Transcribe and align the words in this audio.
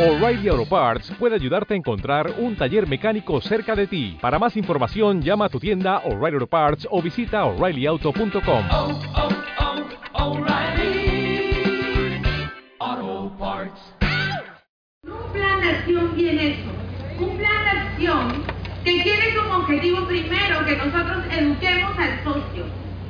O'Reilly 0.00 0.48
Auto 0.48 0.64
Parts 0.64 1.12
puede 1.18 1.34
ayudarte 1.34 1.74
a 1.74 1.76
encontrar 1.76 2.32
un 2.38 2.56
taller 2.56 2.88
mecánico 2.88 3.38
cerca 3.42 3.76
de 3.76 3.86
ti. 3.86 4.16
Para 4.18 4.38
más 4.38 4.56
información, 4.56 5.20
llama 5.20 5.44
a 5.44 5.48
tu 5.50 5.60
tienda 5.60 5.98
O'Reilly 5.98 6.36
Auto 6.36 6.46
Parts 6.46 6.88
o 6.90 7.02
visita 7.02 7.44
oreillyauto.com. 7.44 8.64
oh, 8.70 8.98
oh, 12.78 13.32
Parts. 13.38 13.94
Un 15.02 15.32
plan 15.34 15.60
de 15.60 15.68
acción 15.68 16.16
bien 16.16 16.38
hecho. 16.38 16.70
Un 17.18 17.36
plan 17.36 17.64
de 17.64 17.70
acción 17.70 18.42
que 18.82 19.02
tiene 19.02 19.34
como 19.36 19.56
objetivo 19.58 20.06
primero 20.06 20.64
que 20.64 20.76
nosotros 20.76 21.24
eduquemos 21.30 21.98
al 21.98 22.24
socio, 22.24 22.64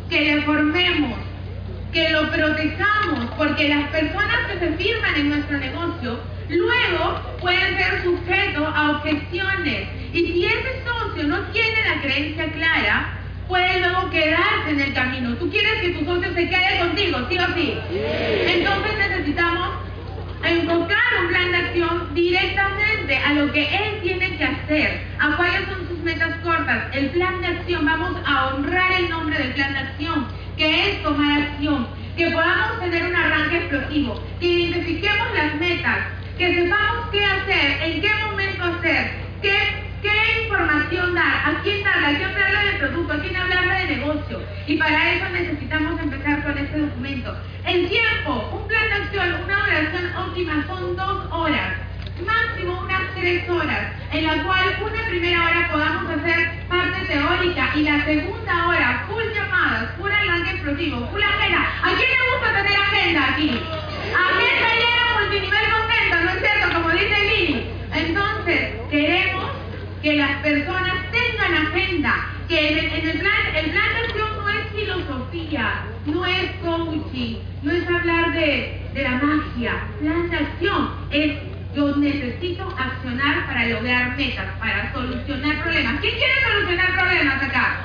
que 0.08 0.22
le 0.22 0.42
formemos, 0.42 1.16
que 1.92 2.10
lo 2.10 2.28
protejamos, 2.32 3.30
porque 3.38 3.68
las 3.68 3.88
personas 3.90 4.48
que 4.48 4.58
se 4.58 4.72
firman 4.72 5.14
en 5.14 5.28
nuestro 5.28 5.56
negocio 5.56 6.39
luego 6.50 7.20
pueden 7.40 7.76
ser 7.76 8.02
sujetos 8.02 8.68
a 8.74 8.90
objeciones. 8.90 9.88
Y 10.12 10.18
si 10.18 10.44
ese 10.44 10.82
socio 10.84 11.24
no 11.24 11.40
tiene 11.52 11.88
la 11.88 12.02
creencia 12.02 12.52
clara, 12.52 13.20
puede 13.48 13.80
luego 13.80 14.10
quedarse 14.10 14.70
en 14.70 14.80
el 14.80 14.94
camino. 14.94 15.34
Tú 15.36 15.50
quieres 15.50 15.80
que 15.80 15.90
tu 15.90 16.04
socio 16.04 16.32
se 16.34 16.48
quede 16.48 16.78
contigo, 16.78 17.18
¿sí 17.28 17.38
o 17.38 17.54
sí? 17.54 17.74
Entonces 17.90 18.98
necesitamos 18.98 19.70
enfocar 20.42 20.98
un 21.22 21.28
plan 21.28 21.50
de 21.50 21.56
acción 21.58 22.14
directamente 22.14 23.16
a 23.16 23.32
lo 23.34 23.52
que 23.52 23.62
él 23.62 24.00
tiene 24.02 24.36
que 24.36 24.44
hacer, 24.44 25.02
a 25.18 25.36
cuáles 25.36 25.68
son 25.68 25.88
sus 25.88 25.98
metas 25.98 26.36
cortas. 26.42 26.84
El 26.94 27.10
plan 27.10 27.40
de 27.40 27.48
acción, 27.48 27.84
vamos 27.84 28.16
a 28.24 28.54
honrar 28.54 28.92
el 28.92 29.10
nombre 29.10 29.38
del 29.38 29.52
plan 29.52 29.72
de 29.72 29.78
acción, 29.80 30.26
que 30.56 30.90
es 30.90 31.02
tomar 31.02 31.42
acción, 31.42 31.88
que 32.16 32.30
podamos 32.30 32.80
tener 32.80 33.04
un 33.04 33.16
arranque 33.16 33.56
explosivo, 33.56 34.22
que 34.40 34.46
identifiquemos 34.46 35.26
las 35.34 35.54
metas, 35.56 35.98
que 36.40 36.54
sepamos 36.54 37.10
qué 37.12 37.22
hacer, 37.22 37.82
en 37.82 38.00
qué 38.00 38.08
momento 38.24 38.64
hacer, 38.64 39.10
qué, 39.42 39.58
qué 40.00 40.42
información 40.44 41.14
dar, 41.14 41.36
a 41.44 41.60
quién 41.62 41.84
darle, 41.84 42.06
a 42.06 42.16
quién 42.16 42.30
hablarle 42.30 42.72
de 42.72 42.78
producto, 42.78 43.12
a 43.12 43.20
quién 43.20 43.36
hablarle 43.36 43.74
de 43.74 43.96
negocio. 43.96 44.40
Y 44.66 44.78
para 44.78 45.12
eso 45.12 45.28
necesitamos 45.28 46.00
empezar 46.00 46.42
con 46.42 46.56
este 46.56 46.78
documento. 46.78 47.36
El 47.66 47.90
tiempo, 47.90 48.48
un 48.54 48.68
plan 48.68 48.88
de 48.88 48.94
acción, 48.94 49.44
una 49.44 49.66
duración 49.66 50.16
óptima 50.16 50.64
son 50.66 50.96
dos 50.96 51.30
horas, 51.30 51.76
máximo 52.24 52.80
unas 52.84 53.02
tres 53.16 53.46
horas, 53.50 53.92
en 54.10 54.26
la 54.26 54.42
cual 54.42 54.64
una 54.80 55.06
primera 55.10 55.44
hora 55.44 55.68
podamos 55.70 56.10
hacer 56.10 56.52
parte 56.70 57.04
teórica 57.04 57.70
y 57.74 57.82
la 57.82 58.02
segunda 58.06 58.66
hora, 58.66 59.04
full 59.10 59.24
llamadas, 59.34 59.90
full 59.98 60.10
arranque 60.10 60.52
explosivo, 60.52 61.06
full 61.10 61.22
agenda. 61.22 61.68
¿A 61.82 61.88
quién 61.94 62.08
le 62.08 62.30
gusta 62.32 62.62
tener 62.62 62.80
agenda 62.80 63.28
aquí? 63.28 63.60
Agenda 64.16 64.68
llena 64.74 65.09
multinivel 65.20 65.64
contenta, 65.70 66.20
¿no 66.22 66.30
es 66.30 66.38
cierto? 66.40 66.74
Como 66.74 66.90
dice 66.90 67.20
Lili. 67.20 67.66
Entonces, 67.92 68.70
queremos 68.90 69.50
que 70.02 70.16
las 70.16 70.42
personas 70.42 70.94
tengan 71.10 71.66
agenda, 71.66 72.26
que 72.48 72.68
en 72.78 73.08
el, 73.08 73.20
plan, 73.20 73.56
el 73.56 73.70
plan 73.70 73.88
de 73.94 74.00
acción 74.06 74.28
no 74.38 74.48
es 74.48 74.66
filosofía, 74.74 75.82
no 76.06 76.26
es 76.26 76.50
coaching, 76.64 77.36
no 77.62 77.72
es 77.72 77.88
hablar 77.88 78.32
de, 78.32 78.80
de 78.94 79.02
la 79.02 79.10
magia. 79.10 79.72
Plan 80.00 80.30
de 80.30 80.36
acción 80.36 80.90
es 81.10 81.32
yo 81.74 81.96
necesito 81.96 82.64
accionar 82.76 83.46
para 83.46 83.66
lograr 83.66 84.16
metas, 84.16 84.46
para 84.58 84.92
solucionar 84.92 85.62
problemas. 85.62 86.00
¿Quién 86.00 86.14
quiere 86.16 86.34
solucionar 86.42 86.98
problemas 86.98 87.42
acá? 87.42 87.76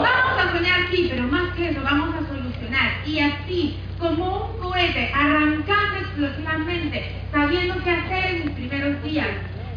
Vamos 0.00 0.40
a 0.40 0.52
soñar 0.52 0.88
sí, 0.90 1.08
pero 1.10 1.24
más 1.24 1.52
que 1.56 1.70
eso, 1.70 1.80
vamos 1.82 2.14
a 2.14 2.28
solucionar. 2.28 2.92
Y 3.04 3.18
así, 3.18 3.76
como 3.98 4.52
un 4.52 4.58
cohete, 4.60 5.10
arrancando 5.12 5.97
explosivamente, 6.18 7.04
sabiendo 7.32 7.74
qué 7.84 7.90
hacer 7.90 8.34
en 8.34 8.44
mis 8.44 8.50
primeros 8.50 9.02
días. 9.04 9.28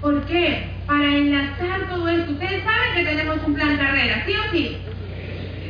¿Por 0.02 0.26
qué? 0.26 0.64
Para 0.88 1.16
enlazar 1.16 1.88
todo 1.90 2.08
esto. 2.10 2.32
Ustedes 2.32 2.64
saben 2.64 2.96
que 2.96 3.06
tenemos 3.06 3.38
un 3.46 3.54
plan 3.54 3.78
carrera, 3.78 4.24
¿sí 4.26 4.34
o 4.34 4.52
sí? 4.52 4.78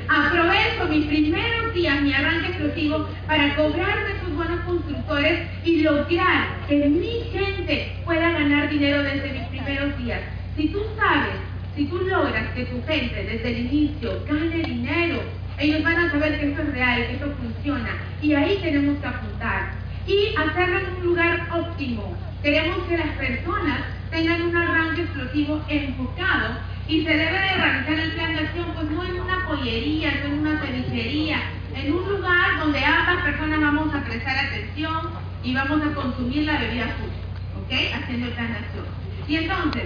Aprovecho 0.07 0.87
mis 0.89 1.05
primeros 1.07 1.73
días, 1.73 2.01
mi 2.01 2.13
arranque 2.13 2.47
explosivo, 2.47 3.09
para 3.27 3.55
cobrarme 3.55 4.11
esos 4.17 4.35
buenos 4.35 4.59
constructores 4.61 5.39
y 5.65 5.81
lograr 5.81 6.47
que 6.67 6.87
mi 6.87 7.23
gente 7.33 7.93
pueda 8.05 8.31
ganar 8.31 8.69
dinero 8.69 9.03
desde 9.03 9.31
mis 9.31 9.47
primeros 9.47 9.97
días. 9.97 10.21
Si 10.55 10.69
tú 10.69 10.79
sabes, 10.97 11.35
si 11.75 11.85
tú 11.85 11.97
logras 11.99 12.49
que 12.53 12.65
tu 12.65 12.81
gente 12.83 13.23
desde 13.23 13.49
el 13.49 13.65
inicio 13.67 14.23
gane 14.27 14.63
dinero, 14.63 15.21
ellos 15.57 15.83
van 15.83 15.97
a 15.97 16.11
saber 16.11 16.39
que 16.39 16.49
esto 16.49 16.61
es 16.61 16.73
real, 16.73 17.07
que 17.07 17.13
esto 17.13 17.33
funciona. 17.41 17.89
Y 18.21 18.33
ahí 18.33 18.59
tenemos 18.61 18.97
que 18.99 19.07
apuntar. 19.07 19.80
Y 20.07 20.35
hacerlo 20.35 20.79
en 20.79 20.95
un 20.95 21.03
lugar 21.05 21.47
óptimo. 21.51 22.17
Queremos 22.41 22.77
que 22.87 22.97
las 22.97 23.09
personas 23.17 23.81
tengan 24.09 24.41
un 24.41 24.55
arranque 24.55 25.01
explosivo 25.01 25.61
enfocado 25.69 26.57
y 26.87 27.03
se 27.03 27.09
debe 27.09 27.39
de 27.39 27.53
realizar 27.55 27.99
el 27.99 28.11
plan 28.13 28.35
de 28.35 28.39
acción 28.39 28.65
pues 28.73 28.89
no 28.89 29.03
en 29.03 29.19
una 29.21 29.47
pollería, 29.47 30.11
no 30.23 30.33
en 30.33 30.39
una 30.39 30.59
cevichería, 30.59 31.37
en 31.75 31.93
un 31.93 32.09
lugar 32.09 32.59
donde 32.59 32.83
ambas 32.83 33.23
personas 33.23 33.61
vamos 33.61 33.93
a 33.93 34.03
prestar 34.03 34.37
atención 34.37 35.11
y 35.43 35.53
vamos 35.53 35.81
a 35.85 35.93
consumir 35.93 36.43
la 36.43 36.59
bebida 36.59 36.85
justa, 36.99 37.61
¿ok? 37.63 38.03
Haciendo 38.03 38.27
el 38.27 38.33
plan 38.33 38.47
de 38.51 38.57
acción. 38.57 38.85
Y 39.27 39.35
entonces, 39.37 39.83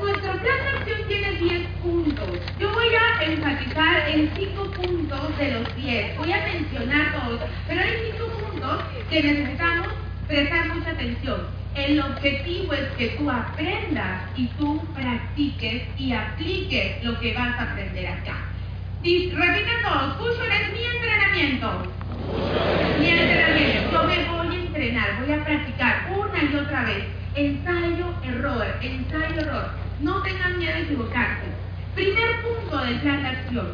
nuestro 0.00 0.32
plan 0.32 0.42
de 0.42 0.78
acción 0.78 1.08
tiene 1.08 1.32
10 1.32 1.68
puntos. 1.82 2.30
Yo 2.58 2.72
voy 2.72 2.88
a 2.94 3.24
enfatizar 3.24 4.08
en 4.08 4.30
5 4.36 4.70
puntos 4.70 5.38
de 5.38 5.50
los 5.52 5.76
10. 5.76 6.16
Voy 6.18 6.32
a 6.32 6.46
mencionar 6.46 7.12
todos, 7.12 7.40
pero 7.66 7.80
hay 7.80 8.12
5 8.16 8.29
puntos 8.70 8.86
que 9.08 9.22
necesitamos 9.22 9.88
prestar 10.26 10.74
mucha 10.74 10.90
atención. 10.90 11.40
El 11.74 12.00
objetivo 12.00 12.72
es 12.72 12.88
que 12.98 13.08
tú 13.10 13.30
aprendas 13.30 14.22
y 14.36 14.46
tú 14.58 14.82
practiques 14.94 15.82
y 15.98 16.12
apliques 16.12 17.04
lo 17.04 17.18
que 17.20 17.32
vas 17.34 17.58
a 17.58 17.72
aprender 17.72 18.06
acá. 18.06 18.36
Y 19.02 19.30
repiten 19.30 19.82
todos, 19.82 20.14
Cushion 20.14 20.52
es 20.52 20.72
mi 20.72 20.84
entrenamiento. 20.84 21.82
Mi 22.98 23.08
entrenamiento. 23.08 23.92
Yo 23.92 24.04
me 24.04 24.24
voy 24.24 24.56
a 24.56 24.60
entrenar, 24.60 25.24
voy 25.24 25.32
a 25.32 25.44
practicar 25.44 26.06
una 26.10 26.42
y 26.42 26.56
otra 26.56 26.84
vez. 26.84 27.04
Ensayo, 27.34 28.14
error, 28.24 28.66
ensayo, 28.82 29.40
error. 29.40 29.70
No 30.00 30.22
tengan 30.22 30.58
miedo 30.58 30.74
de 30.74 30.82
equivocarse. 30.82 31.46
Primer 31.94 32.42
punto 32.42 32.78
del 32.84 33.00
plan 33.00 33.22
de 33.22 33.28
acción. 33.28 33.72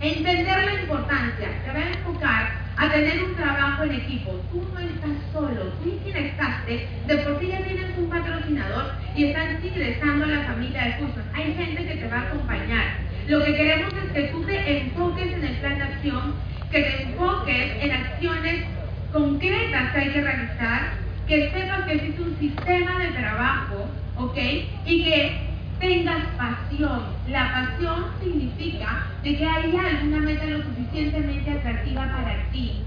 Entender 0.00 0.64
la 0.64 0.80
importancia. 0.80 1.48
Te 1.64 1.72
va 1.72 1.78
a 1.78 1.88
enfocar 1.88 2.65
a 2.76 2.92
tener 2.92 3.24
un 3.24 3.34
trabajo 3.34 3.84
en 3.84 3.92
equipo. 3.92 4.32
Tú 4.52 4.62
no 4.72 4.80
estás 4.80 5.16
solo, 5.32 5.72
tú 5.82 5.88
ingresaste, 5.88 6.88
de 7.06 7.16
por 7.18 7.40
sí 7.40 7.48
ya 7.48 7.62
tienes 7.62 7.96
un 7.96 8.08
patrocinador 8.08 8.92
y 9.14 9.24
estás 9.24 9.64
ingresando 9.64 10.24
a 10.24 10.28
la 10.28 10.44
familia 10.44 10.84
de 10.84 10.96
cursos. 10.98 11.22
Hay 11.34 11.54
gente 11.54 11.86
que 11.86 11.94
te 11.94 12.08
va 12.08 12.18
a 12.18 12.22
acompañar. 12.22 12.98
Lo 13.28 13.44
que 13.44 13.54
queremos 13.54 13.92
es 14.04 14.12
que 14.12 14.22
tú 14.28 14.44
te 14.44 14.78
enfoques 14.78 15.32
en 15.32 15.44
el 15.44 15.56
plan 15.56 15.78
de 15.78 15.84
acción, 15.84 16.34
que 16.70 16.80
te 16.82 17.02
enfoques 17.02 17.82
en 17.82 17.92
acciones 17.92 18.64
concretas 19.12 19.92
que 19.92 19.98
hay 19.98 20.10
que 20.10 20.20
realizar, 20.20 20.92
que 21.26 21.50
sepas 21.50 21.86
que 21.86 21.94
existe 21.94 22.22
un 22.22 22.38
sistema 22.38 22.98
de 22.98 23.08
trabajo, 23.08 23.88
¿ok? 24.16 24.38
Y 24.84 25.04
que 25.04 25.45
tengas 25.78 26.24
pasión. 26.36 27.02
La 27.28 27.52
pasión 27.52 28.06
significa 28.22 29.06
de 29.22 29.36
que 29.36 29.44
hay 29.44 29.76
alguna 29.76 30.18
meta 30.18 30.44
lo 30.46 30.62
suficientemente 30.62 31.50
atractiva 31.50 32.06
para 32.06 32.50
ti. 32.52 32.82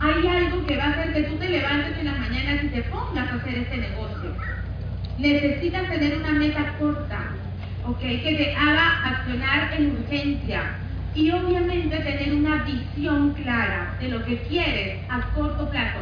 Hay 0.00 0.26
algo 0.26 0.64
que 0.66 0.76
va 0.76 0.84
a 0.84 0.90
hacer 0.90 1.12
que 1.12 1.22
tú 1.24 1.36
te 1.36 1.48
levantes 1.48 1.98
en 1.98 2.06
las 2.06 2.18
mañanas 2.18 2.64
y 2.64 2.68
te 2.68 2.82
pongas 2.84 3.30
a 3.30 3.34
hacer 3.34 3.58
este 3.58 3.76
negocio. 3.76 4.34
Necesitas 5.18 5.90
tener 5.90 6.16
una 6.16 6.32
meta 6.32 6.74
corta, 6.78 7.32
¿ok? 7.86 8.00
Que 8.00 8.34
te 8.36 8.56
haga 8.56 9.08
accionar 9.08 9.74
en 9.74 9.92
urgencia. 9.92 10.62
Y 11.14 11.30
obviamente 11.32 11.96
tener 11.98 12.34
una 12.34 12.62
visión 12.64 13.34
clara 13.34 13.94
de 14.00 14.08
lo 14.08 14.24
que 14.24 14.38
quieres 14.42 15.00
a 15.08 15.20
corto 15.34 15.68
plazo. 15.68 15.98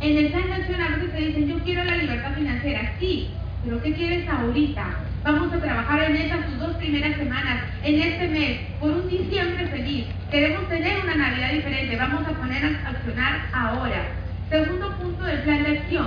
En 0.00 0.16
el 0.18 0.30
plan 0.30 0.46
de 0.46 0.52
acción 0.52 0.80
a 0.80 0.98
te 1.00 1.16
dicen, 1.16 1.48
yo 1.48 1.58
quiero 1.60 1.84
la 1.84 1.96
libertad 1.96 2.34
financiera. 2.34 2.92
Sí, 3.00 3.30
pero 3.64 3.82
¿qué 3.82 3.94
quieres 3.94 4.28
ahorita? 4.28 5.05
Vamos 5.26 5.52
a 5.52 5.58
trabajar 5.58 6.04
en 6.04 6.14
esas 6.14 6.46
tus 6.46 6.60
dos 6.60 6.76
primeras 6.76 7.16
semanas, 7.16 7.64
en 7.82 8.00
este 8.00 8.28
mes, 8.28 8.60
por 8.78 8.92
un 8.92 9.08
diciembre 9.08 9.66
feliz. 9.66 10.06
Queremos 10.30 10.68
tener 10.68 11.02
una 11.02 11.16
Navidad 11.16 11.50
diferente, 11.50 11.96
vamos 11.96 12.28
a 12.28 12.30
poner 12.30 12.64
a 12.64 12.90
accionar 12.90 13.40
ahora. 13.52 14.06
Segundo 14.48 14.96
punto 14.98 15.24
del 15.24 15.40
plan 15.40 15.64
de 15.64 15.78
acción. 15.78 16.06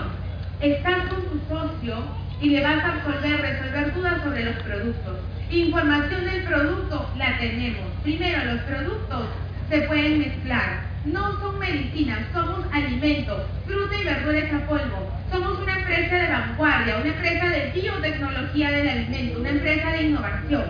Estás 0.61 1.09
con 1.09 1.21
tu 1.23 1.41
socio 1.49 1.97
y 2.39 2.51
le 2.51 2.63
vas 2.63 2.81
a 2.81 2.91
resolver, 2.91 3.41
resolver 3.41 3.93
dudas 3.93 4.23
sobre 4.23 4.45
los 4.45 4.55
productos. 4.63 5.17
Información 5.51 6.23
del 6.23 6.43
producto 6.43 7.09
la 7.17 7.37
tenemos. 7.39 7.91
Primero, 8.03 8.53
los 8.53 8.61
productos 8.61 9.25
se 9.69 9.81
pueden 9.81 10.19
mezclar. 10.19 10.83
No 11.03 11.37
son 11.41 11.59
medicinas, 11.59 12.19
somos 12.31 12.65
alimentos, 12.71 13.41
fruta 13.67 13.95
y 13.99 14.05
verduras 14.05 14.53
a 14.53 14.65
polvo. 14.65 15.08
Somos 15.31 15.59
una 15.59 15.79
empresa 15.79 16.15
de 16.15 16.27
vanguardia, 16.27 16.97
una 16.97 17.09
empresa 17.09 17.45
de 17.49 17.71
biotecnología 17.71 18.71
del 18.71 18.89
alimento, 18.89 19.39
una 19.39 19.49
empresa 19.49 19.91
de 19.91 20.03
innovación. 20.03 20.63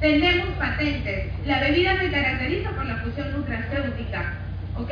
Tenemos 0.00 0.48
patentes. 0.58 1.32
La 1.44 1.60
bebida 1.60 1.98
se 1.98 2.10
caracteriza 2.10 2.70
por 2.70 2.86
la 2.86 2.96
fusión 2.96 3.32
nutracéutica. 3.32 4.34
¿Ok? 4.76 4.90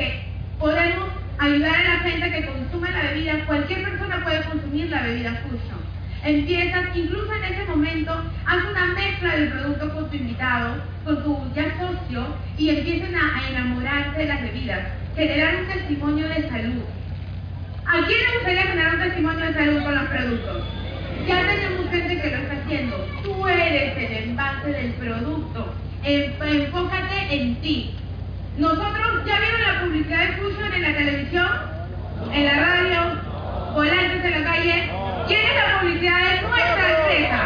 Podemos 0.59 1.09
ayudar 1.39 1.75
a 1.75 1.83
la 1.83 1.99
gente 2.01 2.31
que 2.31 2.45
consume 2.45 2.91
la 2.91 3.03
bebida. 3.03 3.45
Cualquier 3.45 3.83
persona 3.83 4.23
puede 4.23 4.37
definir 4.37 4.89
la 4.89 5.01
bebida 5.01 5.41
fusion. 5.43 5.79
Empiezas, 6.23 6.95
incluso 6.95 7.33
en 7.33 7.43
ese 7.43 7.65
momento, 7.65 8.11
haz 8.45 8.63
una 8.69 8.85
mezcla 8.93 9.35
del 9.35 9.49
producto 9.49 9.93
con 9.93 10.09
tu 10.09 10.15
invitado, 10.15 10.75
con 11.05 11.23
tu 11.23 11.53
ya 11.55 11.73
socio, 11.79 12.35
y 12.57 12.69
empiecen 12.69 13.15
a, 13.15 13.37
a 13.39 13.49
enamorarse 13.49 14.19
de 14.19 14.25
las 14.25 14.41
bebidas. 14.41 14.79
Generar 15.15 15.55
un 15.55 15.67
testimonio 15.67 16.27
de 16.27 16.49
salud. 16.49 16.83
¿A 17.87 18.05
quién 18.05 18.19
le 18.19 18.35
gustaría 18.37 18.63
generar 18.63 18.95
un 18.95 19.01
testimonio 19.01 19.45
de 19.45 19.53
salud 19.53 19.83
con 19.83 19.95
los 19.95 20.05
productos? 20.09 20.63
Ya 21.27 21.39
tenemos 21.47 21.89
gente 21.89 22.21
que 22.21 22.29
lo 22.31 22.37
está 22.37 22.53
haciendo. 22.63 22.97
Tú 23.23 23.47
eres 23.47 23.97
el 23.97 24.29
envase 24.29 24.69
del 24.71 24.91
producto. 24.93 25.73
En- 26.03 26.35
Enfócate 26.41 27.17
en 27.35 27.55
ti. 27.61 27.95
Nosotros, 28.57 29.25
¿ya 29.25 29.39
vieron 29.39 29.61
la 29.61 29.81
publicidad 29.81 30.19
de 30.27 30.33
Fusion 30.33 30.73
en 30.73 30.81
la 30.81 30.93
televisión? 30.97 31.47
¿En 32.33 32.45
la 32.45 32.53
radio? 32.53 33.01
¿Volantes 33.73 34.25
en 34.25 34.31
la 34.31 34.43
calle? 34.51 34.89
¿Quién 35.27 35.39
es 35.41 35.55
la 35.55 35.79
publicidad 35.79 36.17
de 36.17 36.41
nuestra 36.41 36.99
empresa? 36.99 37.39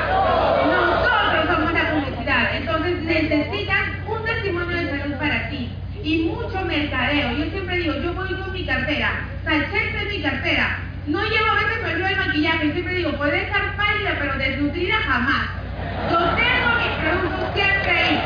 Nosotros 0.68 1.56
somos 1.56 1.74
la 1.74 1.92
publicidad. 1.92 2.56
Entonces 2.56 3.02
necesitas 3.04 3.82
un 4.08 4.24
testimonio 4.26 4.78
de 4.78 4.90
salud 5.00 5.16
para 5.18 5.50
ti. 5.50 5.70
Y 6.04 6.24
mucho 6.26 6.66
mercadeo. 6.66 7.32
Yo 7.38 7.46
siempre 7.52 7.78
digo, 7.78 7.94
yo 8.02 8.14
voy 8.14 8.34
con 8.34 8.54
mi 8.54 8.66
cartera. 8.66 9.28
Sachet 9.52 9.92
de 9.92 10.06
mi 10.06 10.24
cartera. 10.24 10.80
No 11.08 11.22
llevo 11.26 11.52
a 11.52 11.56
veces 11.56 11.84
me 11.84 11.92
olvido 11.92 12.08
el 12.08 12.16
maquillaje. 12.16 12.72
Siempre 12.72 12.96
digo, 12.96 13.12
puede 13.18 13.42
estar 13.42 13.76
pálida, 13.76 14.16
pero 14.18 14.38
desnutrida 14.38 14.96
jamás. 14.96 15.50
Yo 16.10 16.18
tengo 16.40 16.70
mis 16.80 16.94
productos 17.02 17.54
siempre 17.54 17.92
ahí. 17.92 18.22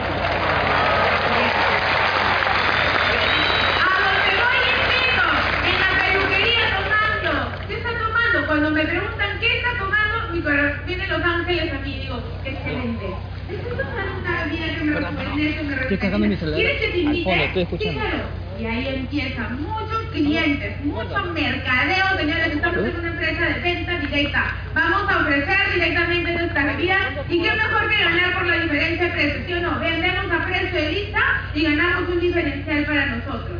A 3.81 3.93
donde 4.05 4.31
voy 4.37 4.59
invito, 4.69 5.25
en 5.65 5.77
la 5.81 5.89
peluquería 5.97 6.63
tomando. 6.77 7.57
¿Qué 7.67 7.73
está 7.73 7.89
tomando? 7.89 8.45
Cuando 8.45 8.69
me 8.69 8.83
preguntan 8.85 9.39
qué 9.39 9.57
está 9.57 9.69
tomando, 9.79 10.31
mi 10.31 10.41
corazón 10.43 10.85
vienen 10.85 11.09
los 11.09 11.23
ángeles 11.23 11.73
a 11.73 11.79
mí 11.79 11.89
y 11.89 11.99
digo, 12.01 12.21
excelente. 12.45 13.05
Estoy 13.49 13.77
tomando 13.77 14.19
una 14.21 14.43
bebida 14.43 14.65
que 14.75 14.83
me 14.83 15.73
me 15.73 15.81
Estoy 15.81 15.97
cargando 15.97 16.27
mi 16.27 16.37
celular 16.37 16.59
¿Quieres 16.59 16.81
que 16.81 16.87
te 16.89 16.97
invite? 16.99 17.77
Fíjalo. 17.79 18.45
Y 18.59 18.65
ahí 18.65 18.87
empiezan 18.87 19.61
muchos 19.63 20.04
clientes, 20.15 20.85
mucho 20.85 21.23
mercadeo, 21.33 22.17
señores. 22.17 22.53
Estamos 22.55 22.85
en 22.85 22.99
una 22.99 23.09
empresa 23.09 23.45
de 23.45 23.59
venta 23.59 23.99
directa. 23.99 24.55
Vamos 24.73 25.11
a 25.11 25.17
ofrecer 25.19 25.57
directamente 25.73 26.31
nuestras 26.31 26.65
bebidas. 26.65 26.99
Y 27.29 27.41
qué 27.41 27.51
mejor 27.51 27.89
que 27.89 28.03
ganar 28.03 28.33
por 28.33 28.47
la 28.47 28.59
diferencia 28.59 29.05
de 29.07 29.11
precio, 29.11 29.41
¿sí 29.45 29.53
o 29.53 29.59
no? 29.59 29.79
Vendemos 29.79 30.31
a 30.31 30.45
precio 30.45 30.81
de 30.81 30.91
lista 30.91 31.19
y 31.53 31.63
ganamos 31.63 32.09
un 32.09 32.19
diferencial 32.21 32.85
para 32.85 33.05
nosotros. 33.07 33.59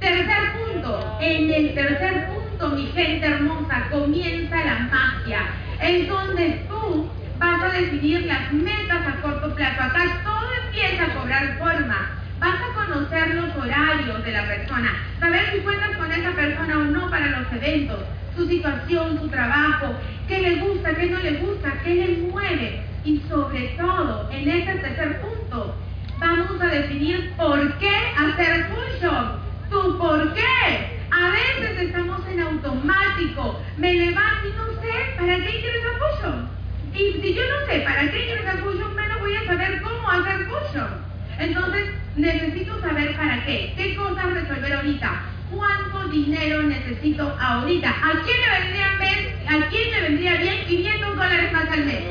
Tercer 0.00 0.52
punto. 0.52 1.18
En 1.20 1.52
el 1.52 1.74
tercer 1.74 2.28
punto, 2.28 2.76
mi 2.76 2.86
gente 2.92 3.26
hermosa, 3.26 3.86
comienza 3.90 4.56
la 4.56 4.78
magia. 4.90 5.40
Es 5.82 6.08
donde 6.08 6.64
tú 6.66 7.10
vas 7.38 7.62
a 7.62 7.78
definir 7.78 8.22
las 8.22 8.50
metas 8.52 9.06
a 9.06 9.20
corto 9.20 9.54
plazo. 9.54 9.82
Acá 9.82 10.22
todo 10.24 10.48
empieza 10.64 11.04
a 11.04 11.14
cobrar 11.14 11.58
forma. 11.58 12.19
Vas 12.40 12.54
a 12.54 12.72
conocer 12.72 13.34
los 13.34 13.54
horarios 13.54 14.24
de 14.24 14.32
la 14.32 14.46
persona, 14.46 14.94
saber 15.20 15.52
si 15.52 15.58
cuentas 15.58 15.94
con 15.98 16.10
esa 16.10 16.30
persona 16.30 16.78
o 16.78 16.84
no 16.84 17.10
para 17.10 17.38
los 17.38 17.52
eventos, 17.52 17.98
su 18.34 18.48
situación, 18.48 19.20
su 19.20 19.28
trabajo, 19.28 19.94
qué 20.26 20.38
le 20.38 20.56
gusta, 20.56 20.94
qué 20.94 21.10
no 21.10 21.18
le 21.18 21.32
gusta, 21.32 21.82
qué 21.84 21.94
le 21.96 22.16
mueve. 22.30 22.82
Y 23.04 23.20
sobre 23.28 23.76
todo, 23.78 24.30
en 24.30 24.48
ese 24.48 24.72
tercer 24.78 25.20
punto, 25.20 25.74
vamos 26.18 26.58
a 26.62 26.66
definir 26.68 27.30
por 27.36 27.76
qué 27.76 27.94
hacer 28.16 28.70
fusion. 28.70 29.32
¿Tu 29.68 29.98
por 29.98 30.32
qué? 30.32 30.98
A 31.10 31.30
veces 31.32 31.88
estamos 31.88 32.26
en 32.26 32.40
automático. 32.40 33.60
Me 33.76 33.92
levanto 33.92 34.48
y 34.48 34.52
no 34.52 34.80
sé 34.80 35.14
para 35.18 35.36
qué 35.36 35.60
quieres 35.60 35.84
hacer 35.84 35.98
fusion. 35.98 36.48
Y 36.94 37.20
si 37.20 37.34
yo 37.34 37.42
no 37.42 37.66
sé 37.66 37.80
para 37.80 38.00
qué 38.10 38.24
quieres 38.24 38.46
hacer 38.46 38.60
fusion, 38.60 38.94
menos 38.96 39.20
voy 39.20 39.36
a 39.36 39.44
saber 39.44 39.82
cómo 39.82 40.10
hacer 40.10 40.46
fusion. 40.46 41.09
Entonces, 41.40 41.88
necesito 42.16 42.78
saber 42.82 43.16
para 43.16 43.44
qué. 43.46 43.72
¿Qué 43.74 43.94
cosas 43.96 44.32
resolver 44.34 44.72
ahorita? 44.74 45.22
¿Cuánto 45.50 46.08
dinero 46.08 46.62
necesito 46.62 47.34
ahorita? 47.40 47.88
¿A 47.88 48.22
quién 48.22 48.36
le 48.40 48.60
vendría 48.60 48.88
bien, 48.98 49.34
a 49.48 49.68
quién 49.68 49.90
le 49.90 50.00
vendría 50.02 50.34
bien 50.36 50.66
500 50.66 51.16
dólares 51.16 51.52
más 51.52 51.70
al 51.70 51.84
mes? 51.86 52.02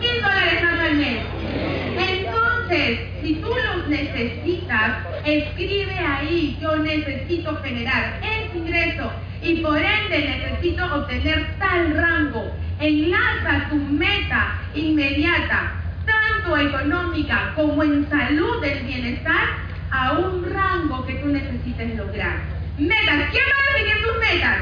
1000 0.00 0.22
dólares 0.22 0.62
más 0.62 0.80
al 0.80 0.96
mes. 0.96 1.18
Entonces, 1.98 3.00
si 3.22 3.34
tú 3.34 3.48
los 3.48 3.88
necesitas, 3.88 4.98
escribe 5.24 5.98
ahí, 5.98 6.56
yo 6.60 6.76
necesito 6.76 7.56
generar 7.56 8.20
ese 8.22 8.56
ingreso 8.56 9.12
y 9.42 9.56
por 9.56 9.78
ende 9.78 10.18
necesito 10.18 10.94
obtener 10.94 11.56
tal 11.58 11.96
rango. 11.96 12.56
Enlaza 12.78 13.68
tu 13.68 13.76
meta 13.76 14.58
inmediata, 14.74 15.72
económica 16.54 17.52
como 17.56 17.82
en 17.82 18.08
salud 18.08 18.60
del 18.60 18.84
bienestar, 18.84 19.66
a 19.90 20.12
un 20.12 20.44
rango 20.52 21.04
que 21.06 21.14
tú 21.14 21.28
necesites 21.28 21.96
lograr. 21.96 22.40
Metas, 22.78 23.30
¿quién 23.30 23.44
va 23.44 23.56
a 23.58 23.72
definir 23.72 24.06
tus 24.06 24.18
metas? 24.18 24.58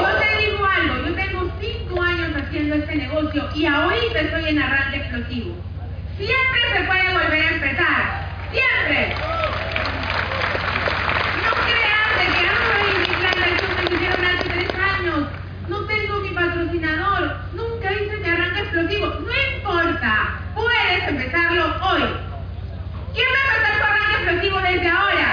Yo 0.00 0.08
te 0.18 0.46
digo 0.46 0.66
algo, 0.66 1.06
yo 1.06 1.14
tengo 1.14 1.52
cinco 1.60 2.02
años 2.02 2.30
haciendo 2.36 2.74
este 2.74 2.96
negocio 2.96 3.48
y 3.54 3.66
ahorita 3.66 4.20
estoy 4.20 4.48
en 4.48 4.62
arranque 4.62 4.96
explosivo. 4.96 5.54
Siempre 6.16 6.60
se 6.74 6.84
puede 6.84 7.12
volver 7.12 7.42
a 7.42 7.50
empezar. 7.50 8.28
Siempre. 8.50 9.14
No 11.42 11.52
creas 11.64 12.08
que 12.18 12.26
ay, 12.42 12.98
mi 12.98 13.14
plan 13.14 13.34
de 13.34 13.90
me 13.90 13.96
hicieron 13.96 14.24
hace 14.24 14.48
tres 14.48 14.70
años. 14.74 15.28
No 15.68 15.86
tengo 15.86 16.20
mi 16.20 16.30
patrocinador. 16.30 17.36
Nunca 17.54 17.92
hice 17.92 18.16
mi 18.18 18.28
arranque 18.28 18.60
explosivo. 18.60 19.06
No 19.06 19.56
importa. 19.56 20.42
Empezarlo 21.08 21.64
hoy. 21.82 22.02
¿Quién 23.12 23.26
va 23.26 23.38
a 23.38 23.56
empezar 23.56 23.74
su 23.76 23.84
arranque 23.84 24.14
explosivo 24.14 24.58
desde 24.60 24.88
ahora? 24.88 25.28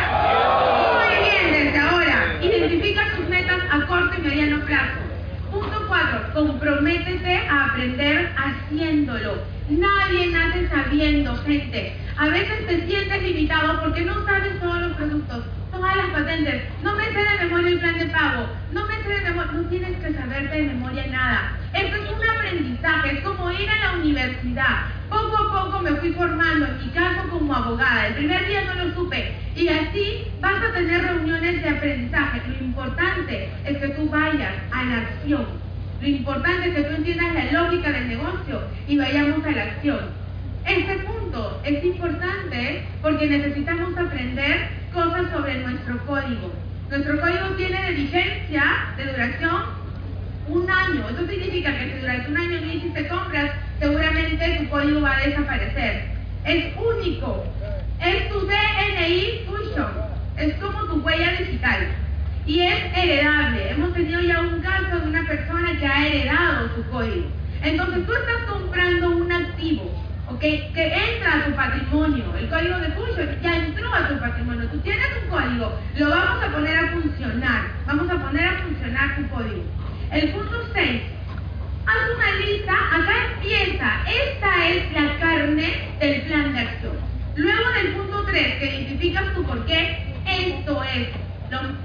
Muy 0.95 1.29
bien, 1.29 1.65
desde 1.65 1.79
ahora. 1.79 2.17
Identifica 2.41 3.01
tus 3.15 3.29
metas 3.29 3.59
a 3.71 3.85
corto 3.85 4.15
y 4.17 4.21
mediano 4.21 4.65
plazo. 4.65 4.99
Punto 5.51 5.85
4. 5.87 6.33
Comprométete 6.33 7.47
a 7.47 7.65
aprender 7.65 8.31
haciéndolo. 8.35 9.43
Nadie 9.69 10.27
nace 10.31 10.67
sabiendo, 10.69 11.37
gente. 11.37 11.95
A 12.17 12.27
veces 12.29 12.65
te 12.65 12.87
sientes 12.87 13.21
limitado 13.21 13.79
porque 13.81 14.01
no 14.01 14.25
sabes 14.25 14.59
todos 14.59 14.81
los 14.81 14.93
productos, 14.93 15.45
todas 15.71 15.95
las 15.95 16.07
patentes. 16.07 16.63
No 16.83 16.95
me 16.95 17.05
sé 17.05 17.19
de 17.19 17.45
memoria 17.45 17.69
el 17.69 17.79
plan 17.79 17.99
de 17.99 18.05
pago. 18.07 18.47
No 18.73 18.87
me 18.87 18.95
sé 19.03 19.09
de 19.09 19.21
memoria. 19.21 19.51
No 19.53 19.69
tienes 19.69 19.95
que 19.97 20.13
saberte 20.13 20.57
de 20.57 20.63
memoria 20.63 21.05
nada. 21.07 21.51
Esto 21.73 21.95
es 21.95 22.08
un 22.19 22.29
aprendizaje. 22.29 23.17
Es 23.17 23.23
como 23.23 23.51
ir 23.51 23.69
a 23.69 23.79
la 23.79 23.99
universidad. 23.99 24.85
Poco 25.09 25.37
a 25.37 25.63
poco 25.63 25.79
me 25.81 25.91
fui 25.95 26.13
formando, 26.13 26.65
en 26.65 26.85
mi 26.85 26.91
caso 26.91 27.29
como 27.29 27.53
abogada. 27.53 28.07
El 28.07 28.15
primer 28.15 28.47
día 28.47 28.63
no 28.65 28.83
lo 28.83 28.93
supe. 28.93 29.33
Y 29.55 29.67
así 29.69 30.25
vas 30.41 30.61
a 30.63 30.73
tener 30.73 31.01
reuniones 31.01 31.61
de 31.61 31.69
aprendizaje. 31.69 32.41
Lo 32.47 32.65
importante 32.65 33.49
es 33.65 33.77
que 33.77 33.87
tú 33.89 34.09
vayas 34.09 34.53
a 34.71 34.83
la 34.83 34.97
acción. 34.97 35.45
Lo 36.01 36.07
importante 36.07 36.69
es 36.69 36.75
que 36.75 36.83
tú 36.83 36.95
entiendas 36.95 37.33
la 37.33 37.63
lógica 37.63 37.91
del 37.91 38.07
negocio 38.07 38.61
y 38.87 38.97
vayamos 38.97 39.45
a 39.45 39.51
la 39.51 39.63
acción. 39.63 39.99
Este 40.65 40.95
punto 40.99 41.61
es 41.65 41.83
importante 41.83 42.85
porque 43.01 43.27
necesitamos 43.27 43.97
aprender 43.97 44.69
cosas 44.93 45.31
sobre 45.31 45.59
nuestro 45.59 45.97
código. 46.05 46.53
Nuestro 46.89 47.19
código 47.19 47.47
tiene 47.57 47.83
de 47.83 47.91
vigencia, 47.91 48.63
de 48.97 49.05
duración, 49.05 49.61
un 50.49 50.69
año. 50.69 51.05
Eso 51.09 51.27
significa 51.27 51.77
que 51.77 51.93
si 51.93 51.99
durante 51.99 52.29
un 52.29 52.37
año 52.37 52.61
no 52.61 52.73
hiciste 52.73 53.07
compras, 53.07 53.51
seguramente 53.79 54.57
tu 54.59 54.69
código 54.69 55.01
va 55.01 55.17
a 55.17 55.27
desaparecer. 55.27 56.03
Es 56.45 56.65
único. 56.77 57.45
Es 58.01 58.29
tu 58.29 58.39
DNI 58.47 59.45
Fusion. 59.45 59.91
Es 60.37 60.53
como 60.55 60.83
tu 60.85 61.01
huella 61.01 61.33
digital. 61.33 61.87
Y 62.45 62.61
es 62.61 62.79
heredable. 62.95 63.71
Hemos 63.71 63.93
tenido 63.93 64.21
ya 64.21 64.41
un 64.41 64.61
caso 64.61 64.99
de 64.99 65.07
una 65.07 65.25
persona 65.27 65.77
que 65.77 65.85
ha 65.85 66.07
heredado 66.07 66.69
su 66.75 66.83
código. 66.89 67.27
Entonces 67.61 68.05
tú 68.05 68.13
estás 68.13 68.49
comprando 68.49 69.09
un 69.09 69.31
activo, 69.31 69.91
¿ok? 70.29 70.39
Que 70.39 70.93
entra 71.13 71.35
a 71.35 71.45
tu 71.45 71.51
patrimonio. 71.51 72.23
El 72.39 72.49
código 72.49 72.79
de 72.79 72.89
Fusion 72.91 73.41
ya 73.43 73.55
entró 73.57 73.93
a 73.93 74.07
tu 74.07 74.17
patrimonio. 74.17 74.67
Tú 74.69 74.79
tienes 74.79 75.07
un 75.23 75.29
código, 75.29 75.77
lo 75.97 76.09
vamos 76.09 76.43
a 76.43 76.51
poner 76.51 76.77
a 76.77 76.87
funcionar. 76.91 77.61
Vamos 77.85 78.09
a 78.09 78.15
poner 78.15 78.45
a 78.45 78.57
funcionar 78.63 79.15
tu 79.17 79.27
código. 79.27 79.63
El 80.11 80.29
punto 80.29 80.67
6. 80.73 81.01
Haz 81.85 81.95
una 82.15 82.45
lista, 82.45 82.73
acá 82.73 83.13
empieza. 83.35 84.01
Esta 84.09 84.67
es 84.67 84.91
la 84.93 85.19
carne 85.19 85.87
del 85.99 86.21
plan 86.23 86.51
de 86.51 86.59
acción. 86.59 86.93
Luego 87.35 87.71
del 87.73 87.87
punto 87.93 88.25
3, 88.25 88.55
que 88.55 88.65
identificas 88.65 89.35
tu 89.35 89.43
por 89.43 89.63
qué, 89.67 89.99
esto 90.25 90.83
es 90.83 91.09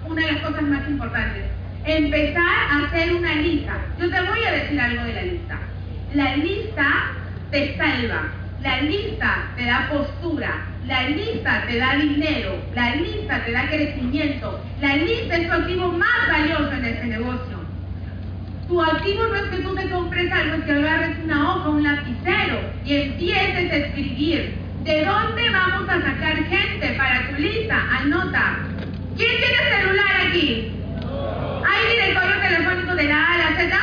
una 0.06 0.26
de 0.26 0.32
las 0.32 0.42
cosas 0.42 0.62
más 0.62 0.88
importantes. 0.88 1.44
Empezar 1.84 2.70
a 2.70 2.86
hacer 2.86 3.14
una 3.14 3.34
lista. 3.34 3.76
Yo 4.00 4.08
te 4.08 4.20
voy 4.22 4.44
a 4.44 4.52
decir 4.52 4.80
algo 4.80 5.04
de 5.04 5.12
la 5.12 5.22
lista. 5.22 5.58
La 6.14 6.36
lista 6.36 6.86
te 7.50 7.76
salva. 7.76 8.32
La 8.62 8.80
lista 8.80 9.50
te 9.54 9.66
da 9.66 9.90
postura. 9.92 10.66
La 10.86 11.10
lista 11.10 11.64
te 11.66 11.76
da 11.76 11.96
dinero. 11.96 12.56
La 12.74 12.96
lista 12.96 13.44
te 13.44 13.52
da 13.52 13.68
crecimiento. 13.68 14.64
La 14.80 14.96
lista 14.96 15.36
es 15.36 15.46
tu 15.46 15.52
activo 15.52 15.92
más 15.92 16.28
valioso 16.28 16.72
en 16.72 16.84
este 16.86 17.04
negocio. 17.04 17.53
Tu 18.68 18.80
activo 18.82 19.26
no 19.26 19.34
es 19.34 19.42
que 19.50 19.62
tú 19.62 19.74
te 19.74 19.90
compres 19.90 20.32
algo, 20.32 20.56
es 20.56 20.64
que 20.64 20.72
agarres 20.72 21.18
una 21.22 21.50
hoja, 21.50 21.68
un 21.68 21.82
lapicero 21.82 22.60
y 22.84 22.96
empieces 22.96 23.70
a 23.70 23.76
escribir. 23.76 24.54
¿De 24.84 25.04
dónde 25.04 25.50
vamos 25.50 25.88
a 25.88 26.00
sacar 26.00 26.36
gente 26.44 26.94
para 26.96 27.28
tu 27.28 27.40
lista? 27.40 27.76
Anota. 28.00 28.58
¿Quién 29.16 29.30
tiene 29.36 29.80
celular 29.80 30.28
aquí? 30.28 30.72
¿Hay 31.66 31.94
directorio 31.94 32.40
telefónico 32.40 32.94
de 32.94 33.04
la 33.04 33.16
A 33.16 33.34
a 33.34 33.38
la 33.38 33.56
Z? 33.56 33.76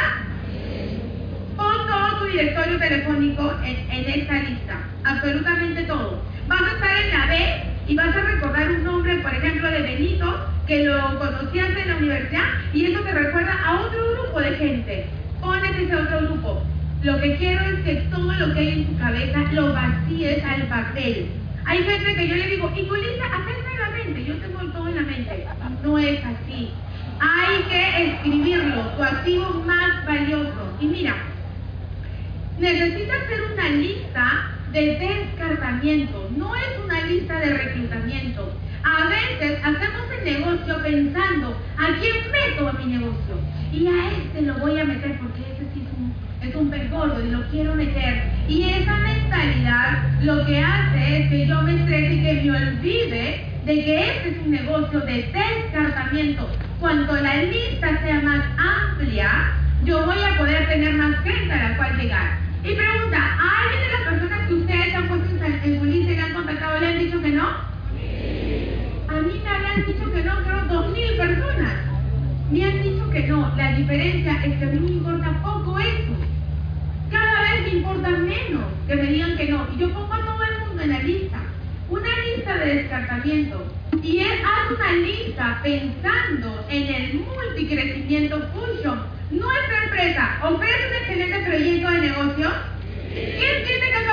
Pon 1.55 1.87
todo 1.87 2.19
tu 2.19 2.25
directorio 2.25 2.79
telefónico 2.79 3.53
en, 3.63 3.91
en 3.91 4.21
esta 4.21 4.33
lista. 4.33 4.77
Absolutamente 5.03 5.83
todo. 5.83 6.23
Vas 6.47 6.61
a 6.61 6.73
estar 6.73 6.97
en 6.97 7.19
la 7.19 7.25
B 7.27 7.63
y 7.87 7.95
vas 7.95 8.15
a 8.15 8.21
recordar 8.21 8.71
un 8.71 8.83
nombre, 8.83 9.15
por 9.17 9.33
ejemplo, 9.33 9.69
de 9.69 9.81
Benito, 9.81 10.49
que 10.67 10.85
lo 10.85 11.19
conocías 11.19 11.69
en 11.69 11.89
la 11.89 11.97
universidad, 11.97 12.45
y 12.73 12.85
eso 12.85 13.01
te 13.01 13.11
recuerda 13.11 13.53
a 13.65 13.81
otro 13.81 14.00
grupo 14.31 14.39
de 14.39 14.57
gente. 14.57 15.05
Pones 15.41 15.71
ese 15.77 15.95
otro 15.95 16.21
grupo. 16.21 16.63
Lo 17.03 17.19
que 17.19 17.35
quiero 17.37 17.61
es 17.65 17.79
que 17.83 17.95
todo 18.11 18.31
lo 18.31 18.53
que 18.53 18.59
hay 18.59 18.69
en 18.69 18.85
tu 18.85 18.97
cabeza 18.97 19.39
lo 19.51 19.73
vacíes 19.73 20.43
al 20.43 20.61
papel. 20.67 21.29
Hay 21.65 21.83
gente 21.83 22.15
que 22.15 22.27
yo 22.27 22.35
le 22.35 22.47
digo, 22.47 22.71
y 22.75 22.81
lista, 22.81 23.25
hacerme 23.25 23.79
la 23.79 23.89
mente, 23.89 24.25
yo 24.25 24.35
tengo 24.35 24.59
todo 24.71 24.87
en 24.87 24.95
la 24.95 25.01
mente. 25.01 25.47
No 25.83 25.97
es 25.97 26.19
así. 26.23 26.71
Hay 27.19 27.63
que 27.69 28.05
escribirlo, 28.05 28.81
tu 28.95 29.03
activo 29.03 29.63
más 29.65 30.05
valioso. 30.05 30.77
Y 30.79 30.85
mira, 30.85 31.15
necesitas 32.59 33.17
hacer 33.23 33.41
una 33.53 33.69
lista 33.69 34.51
de 34.71 34.97
descartamiento, 34.97 36.29
no 36.35 36.55
es 36.55 36.79
una 36.83 37.01
lista 37.01 37.39
de 37.39 37.53
reclutamiento. 37.53 38.53
A 38.83 39.07
veces 39.09 39.59
hacemos 39.63 40.01
el 40.17 40.25
negocio 40.25 40.81
pensando, 40.81 41.55
¿a 41.77 41.99
quién 41.99 42.30
meto 42.51 42.67
a 42.67 42.73
mi 42.73 42.85
negocio? 42.85 43.35
Y 43.71 43.87
a 43.87 44.11
este 44.11 44.41
lo 44.41 44.55
voy 44.55 44.79
a 44.79 44.85
meter 44.85 45.17
porque 45.19 45.41
ese 45.41 45.65
sí 45.73 45.85
es 45.85 45.97
un, 45.97 46.13
es 46.47 46.55
un 46.55 46.69
pez 46.69 46.89
gordo 46.89 47.23
y 47.23 47.29
lo 47.29 47.47
quiero 47.49 47.75
meter. 47.75 48.23
Y 48.47 48.63
esa 48.63 48.97
mentalidad 48.97 50.21
lo 50.21 50.45
que 50.45 50.59
hace 50.59 51.19
es 51.19 51.29
que 51.29 51.47
yo 51.47 51.61
me 51.61 51.75
estrese 51.75 52.13
y 52.13 52.23
que 52.23 52.51
me 52.51 52.57
olvide 52.57 53.45
de 53.65 53.85
que 53.85 54.07
este 54.09 54.29
es 54.29 54.37
un 54.45 54.51
negocio 54.51 54.99
de 55.01 55.31
descartamiento. 55.31 56.49
Cuanto 56.79 57.15
la 57.15 57.43
lista 57.43 58.01
sea 58.01 58.21
más 58.21 58.43
amplia, 58.57 59.53
yo 59.85 60.05
voy 60.05 60.17
a 60.17 60.37
poder 60.37 60.67
tener 60.67 60.93
más 60.95 61.23
gente 61.23 61.53
a 61.53 61.69
la 61.69 61.77
cual 61.77 61.97
llegar. 61.97 62.39
Y 62.63 62.75
pregunta, 62.75 63.17
¿a 63.17 63.63
alguien 63.63 63.81
de 63.81 63.89
las 63.97 64.13
personas 64.13 64.47
que 64.47 64.53
ustedes 64.53 64.95
han 64.95 65.07
puesto 65.07 65.45
en, 65.45 65.79
su 65.79 65.85
lista 65.85 66.11
y 66.11 66.15
le 66.15 66.21
han 66.21 66.33
contactado 66.33 66.79
le 66.79 66.87
han 66.87 66.99
dicho 66.99 67.21
que 67.21 67.29
no? 67.29 67.47
A 69.07 69.21
mí 69.21 69.41
me 69.43 69.49
habían 69.49 69.85
dicho 69.85 70.11
que 70.11 70.23
no, 70.23 70.43
creo, 70.43 70.65
dos 70.69 70.91
mil 70.91 71.17
personas. 71.17 71.80
Me 72.51 72.65
han 72.65 72.83
dicho 72.83 73.09
que 73.09 73.27
no. 73.27 73.55
La 73.55 73.71
diferencia 73.77 74.33
es 74.43 74.57
que 74.57 74.65
a 74.65 74.67
mí 74.67 74.79
me 74.79 74.91
importa 74.91 75.41
poco 75.41 75.79
eso. 75.79 76.13
Cada 77.09 77.41
vez 77.43 77.61
me 77.61 77.79
importa 77.79 78.09
menos 78.09 78.63
que 78.87 78.95
me 78.95 79.03
digan 79.03 79.37
que 79.37 79.49
no. 79.49 79.65
Y 79.73 79.79
yo 79.79 79.93
pongo 79.93 80.13
a 80.13 80.19
todo 80.19 80.43
el 80.43 80.67
mundo 80.67 80.83
en 80.83 80.89
la 80.89 80.99
lista. 80.99 81.37
Una 81.89 82.09
lista 82.25 82.57
de 82.57 82.75
descartamiento. 82.75 83.65
Y 84.03 84.19
él 84.19 84.39
hace 84.43 84.73
una 84.73 84.91
lista 84.91 85.59
pensando 85.63 86.65
en 86.69 86.93
el 86.93 87.13
multicrecimiento 87.13 88.41
Fusion. 88.53 88.99
Nuestra 89.31 89.83
empresa 89.85 90.39
ofrece 90.43 90.87
un 90.89 90.95
excelente 90.95 91.39
proyecto 91.47 91.89
de 91.89 91.99
negocio. 92.01 92.51
¿Quién 93.13 93.65
siente 93.65 93.91
que 93.91 94.05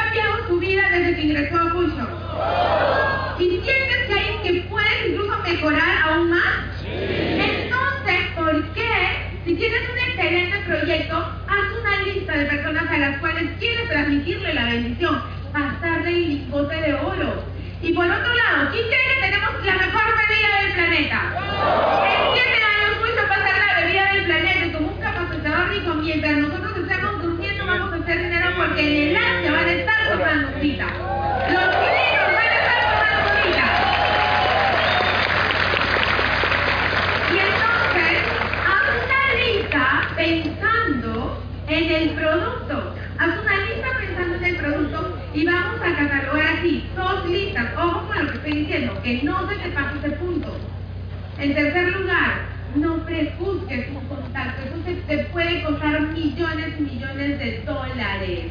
millones 56.80 57.38
de 57.38 57.62
dólares. 57.64 58.46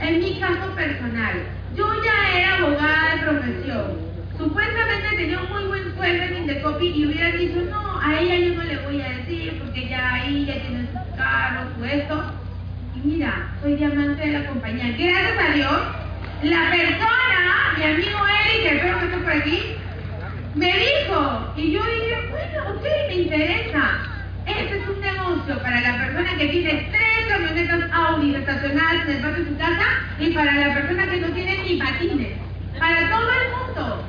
En 0.00 0.20
mi 0.20 0.40
caso 0.40 0.74
personal, 0.74 1.34
yo 1.76 1.86
ya 2.02 2.38
era 2.38 2.56
abogada 2.56 3.14
de 3.14 3.22
profesión. 3.22 4.12
Supuestamente 4.36 5.16
tenía 5.16 5.40
un 5.40 5.52
muy 5.52 5.64
buen 5.64 5.94
sueldo 5.94 6.24
en 6.24 6.36
Indecopi 6.38 6.86
y 6.88 7.06
hubiera 7.06 7.30
dicho, 7.32 7.60
no, 7.70 8.00
a 8.00 8.20
ella 8.20 8.36
yo 8.36 8.54
no 8.54 8.64
le 8.64 8.78
voy 8.78 9.00
a 9.00 9.08
decir 9.10 9.60
porque 9.62 9.88
ya 9.88 10.14
ahí 10.14 10.44
ya 10.46 10.54
tiene 10.54 10.88
sus 10.92 11.16
carros, 11.16 11.68
su 11.76 11.84
esto. 11.84 12.32
Y 12.96 13.08
mira, 13.08 13.50
soy 13.62 13.76
diamante 13.76 14.26
de 14.26 14.38
la 14.38 14.46
compañía. 14.48 14.88
Gracias 14.98 15.38
a 15.38 15.52
Dios, 15.54 15.82
la 16.42 16.70
persona, 16.70 17.74
mi 17.78 17.84
amigo 17.84 18.18
Eric, 18.44 18.62
que 18.62 18.76
espero 18.76 18.98
que 18.98 19.04
esté 19.04 19.18
por 19.18 19.32
aquí, 19.32 19.62
me 20.54 20.66
dijo, 20.66 21.52
y 21.56 21.72
yo 21.72 21.82
dije, 21.84 22.28
bueno, 22.30 22.70
ok, 22.76 22.84
me 23.08 23.14
interesa. 23.14 23.98
Este 24.46 24.78
es 24.78 24.88
un 24.88 25.00
negocio 25.00 25.21
para 25.42 25.80
la 25.80 25.98
persona 25.98 26.36
que 26.38 26.46
tiene 26.46 26.88
tres 26.92 27.26
camionetas 27.28 27.90
Audi 27.92 28.36
estacionadas 28.36 29.08
en 29.08 29.16
el 29.16 29.22
patio 29.22 29.44
de 29.44 29.50
su 29.50 29.58
casa 29.58 29.86
y 30.20 30.30
para 30.30 30.54
la 30.54 30.74
persona 30.74 31.10
que 31.10 31.20
no 31.20 31.28
tiene 31.28 31.64
ni 31.64 31.76
patines. 31.78 32.38
Para 32.78 33.10
todo 33.10 33.28
el 33.28 33.48
mundo. 33.50 34.04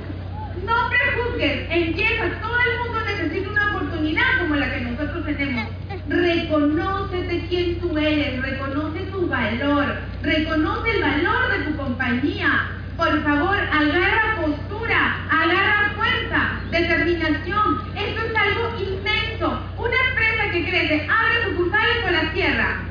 No 0.63 0.89
prejuzgues, 0.89 1.67
empiezas, 1.71 2.39
todo 2.39 2.57
el 2.59 2.79
mundo 2.83 2.99
necesita 3.05 3.49
una 3.49 3.75
oportunidad 3.75 4.23
como 4.41 4.55
la 4.55 4.73
que 4.73 4.81
nosotros 4.81 5.25
tenemos. 5.25 5.71
Reconócete 6.07 7.45
quién 7.49 7.79
tú 7.79 7.97
eres, 7.97 8.41
reconoce 8.41 8.99
tu 9.11 9.27
valor, 9.27 9.85
reconoce 10.21 10.91
el 10.91 11.01
valor 11.01 11.51
de 11.51 11.63
tu 11.65 11.77
compañía. 11.77 12.69
Por 12.95 13.23
favor, 13.23 13.57
agarra 13.57 14.35
postura, 14.39 15.17
agarra 15.31 15.93
fuerza, 15.95 16.59
determinación. 16.69 17.81
Esto 17.95 18.21
es 18.21 18.35
algo 18.35 18.75
inmenso. 18.79 19.59
Una 19.77 19.95
empresa 20.09 20.51
que 20.51 20.69
crece, 20.69 21.07
abre 21.09 21.43
sucursales 21.45 21.97
por 22.03 22.11
la 22.11 22.31
tierra. 22.33 22.81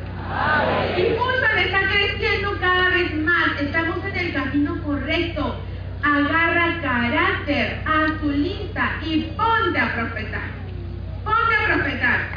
Impulsan 0.97 1.59
está 1.59 1.81
creciendo 1.89 2.59
cada 2.61 2.89
vez 2.91 3.15
más. 3.23 3.61
Estamos 3.61 3.99
en 4.05 4.17
el 4.19 4.33
camino 4.33 4.83
correcto. 4.83 5.61
Agarra 6.03 6.81
carácter, 7.45 7.83
a 7.87 8.21
tu 8.21 8.31
lista 8.31 8.99
y 9.05 9.35
ponte 9.37 9.79
a 9.79 9.95
profetar. 9.95 10.43
Ponte 11.25 11.55
a 11.57 11.75
profetar. 11.75 12.32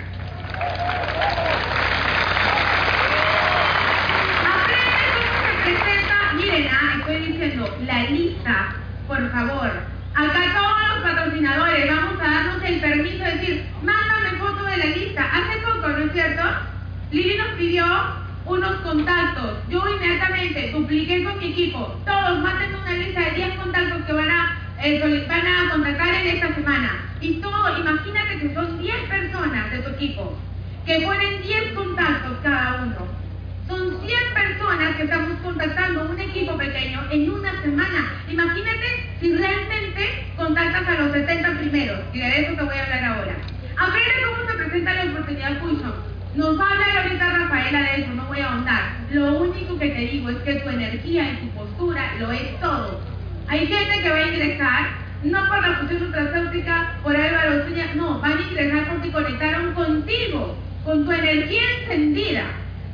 Contactando 35.55 36.09
un 36.09 36.19
equipo 36.19 36.57
pequeño 36.57 37.01
en 37.11 37.31
una 37.31 37.61
semana. 37.61 38.21
Imagínate 38.29 39.09
si 39.21 39.33
realmente 39.33 40.27
contactas 40.35 40.85
a 40.85 41.01
los 41.01 41.13
70 41.13 41.59
primeros. 41.59 41.99
Y 42.13 42.19
de 42.19 42.41
eso 42.41 42.55
te 42.55 42.63
voy 42.63 42.75
a 42.75 42.83
hablar 42.83 43.05
ahora. 43.05 43.35
Aprende 43.77 44.13
cómo 44.25 44.49
se 44.49 44.57
presenta 44.57 44.93
la 44.93 45.11
oportunidad 45.11 45.59
Fusion. 45.61 45.93
Nos 46.35 46.59
va 46.59 46.67
a 46.67 46.71
hablar 46.73 46.97
ahorita 46.97 47.37
Rafaela 47.37 47.81
de 47.83 48.01
eso, 48.01 48.11
no 48.15 48.25
voy 48.25 48.41
a 48.41 48.51
ahondar. 48.51 48.83
Lo 49.11 49.39
único 49.39 49.79
que 49.79 49.89
te 49.91 49.99
digo 49.99 50.29
es 50.29 50.37
que 50.39 50.55
tu 50.55 50.69
energía 50.69 51.31
y 51.31 51.35
tu 51.37 51.47
postura 51.57 52.15
lo 52.19 52.31
es 52.33 52.59
todo. 52.59 52.99
Hay 53.47 53.65
gente 53.65 54.01
que 54.01 54.09
va 54.09 54.17
a 54.17 54.27
ingresar, 54.27 54.87
no 55.23 55.47
por 55.47 55.65
la 55.65 55.77
fusión 55.77 56.03
nutracéutica, 56.03 56.95
por 57.01 57.15
Álvaro 57.15 57.63
Zúñiga, 57.63 57.95
no, 57.95 58.19
van 58.19 58.39
a 58.39 58.41
ingresar 58.41 58.89
porque 58.89 59.11
conectaron 59.11 59.73
contigo. 59.73 60.57
con 60.83 61.03
tu 61.03 61.11
energía 61.11 61.63
encendida. 61.81 62.43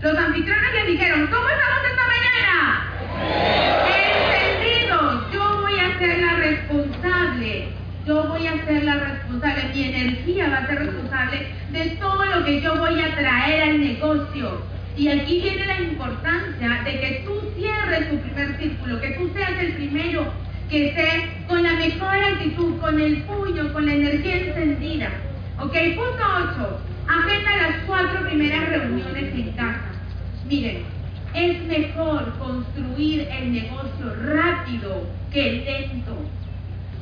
Los 0.01 0.17
anfitriones 0.17 0.73
le 0.73 0.91
dijeron, 0.91 1.27
¿cómo 1.27 1.47
estamos 1.47 1.79
esta 1.91 2.07
mañana? 2.07 2.87
Encendidos, 3.85 5.31
yo 5.31 5.61
voy 5.61 5.79
a 5.79 5.99
ser 5.99 6.17
la 6.17 6.33
responsable. 6.37 7.69
Yo 8.07 8.23
voy 8.23 8.47
a 8.47 8.65
ser 8.65 8.83
la 8.83 8.95
responsable, 8.95 9.63
mi 9.75 9.83
energía 9.83 10.49
va 10.49 10.57
a 10.57 10.67
ser 10.67 10.79
responsable 10.79 11.47
de 11.71 11.85
todo 11.99 12.25
lo 12.25 12.43
que 12.43 12.61
yo 12.61 12.77
voy 12.77 12.99
a 12.99 13.15
traer 13.15 13.61
al 13.61 13.79
negocio. 13.79 14.63
Y 14.97 15.07
aquí 15.07 15.39
viene 15.39 15.67
la 15.67 15.79
importancia 15.79 16.81
de 16.83 16.99
que 16.99 17.23
tú 17.23 17.39
cierres 17.55 18.09
tu 18.09 18.17
primer 18.21 18.57
círculo, 18.57 18.99
que 18.99 19.11
tú 19.11 19.29
seas 19.35 19.51
el 19.59 19.73
primero 19.73 20.25
que 20.67 20.87
esté 20.87 21.29
con 21.47 21.61
la 21.61 21.73
mejor 21.73 22.15
actitud, 22.15 22.79
con 22.79 22.99
el 22.99 23.17
puño, 23.21 23.71
con 23.71 23.85
la 23.85 23.93
energía 23.93 24.37
encendida. 24.37 25.11
Ok, 25.59 25.75
punto 25.95 26.23
8. 26.57 26.91
Agenda 27.07 27.57
las 27.57 27.75
cuatro 27.85 28.25
primeras 28.25 28.69
reuniones 28.69 29.35
en 29.35 29.51
casa. 29.51 29.70
Miren, 30.51 30.83
es 31.33 31.63
mejor 31.63 32.37
construir 32.37 33.25
el 33.39 33.53
negocio 33.53 34.13
rápido 34.21 35.07
que 35.31 35.63
lento. 35.63 36.17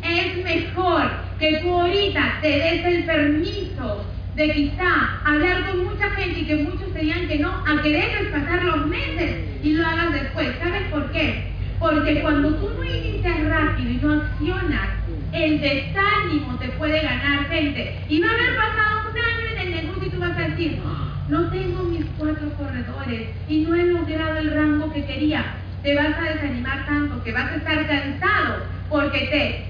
Es 0.03 0.43
mejor 0.43 1.09
que 1.39 1.55
tú 1.55 1.73
ahorita 1.73 2.37
te 2.43 2.47
des 2.47 2.85
el 2.85 3.05
permiso 3.05 4.05
de 4.35 4.51
quizá 4.53 5.19
hablar 5.25 5.65
con 5.65 5.83
mucha 5.83 6.11
gente 6.11 6.41
y 6.41 6.45
que 6.45 6.57
muchos 6.57 6.93
te 6.93 6.99
digan 6.99 7.27
que 7.27 7.39
no, 7.39 7.49
a 7.49 7.81
que 7.81 7.89
dejes 7.89 8.27
pasar 8.27 8.65
los 8.65 8.85
meses 8.85 9.37
y 9.63 9.71
lo 9.71 9.83
hagas 9.83 10.13
después. 10.13 10.49
¿Sabes 10.61 10.83
por 10.91 11.11
qué? 11.11 11.45
Porque 11.79 12.21
cuando 12.21 12.53
tú 12.53 12.69
no 12.77 12.83
inicias 12.83 13.45
rápido 13.45 13.89
y 13.89 13.95
no 13.95 14.13
accionas, 14.13 14.89
el 15.33 15.59
desánimo 15.59 16.55
te 16.59 16.67
puede 16.77 17.01
ganar 17.01 17.49
gente. 17.49 17.97
Y 18.09 18.21
a 18.21 18.29
haber 18.29 18.55
pasado 18.55 19.09
un 19.09 19.17
año 19.17 19.47
en 19.53 19.67
el 19.67 19.85
negocio 19.85 20.05
y 20.05 20.09
tú 20.11 20.19
vas 20.19 20.37
a 20.37 20.49
decir, 20.49 20.79
no 21.29 21.47
tengo 21.49 21.83
mis 21.83 22.05
cuatro 22.17 22.49
corredores 22.55 23.29
y 23.47 23.61
no 23.61 23.75
he 23.75 23.83
logrado 23.83 24.37
el 24.37 24.51
rango 24.51 24.91
que 24.91 25.05
quería. 25.05 25.45
Te 25.83 25.95
vas 25.95 26.17
a 26.17 26.33
desanimar 26.33 26.85
tanto 26.87 27.23
que 27.23 27.31
vas 27.31 27.51
a 27.51 27.55
estar 27.55 27.87
cansado 27.87 28.65
porque 28.89 29.19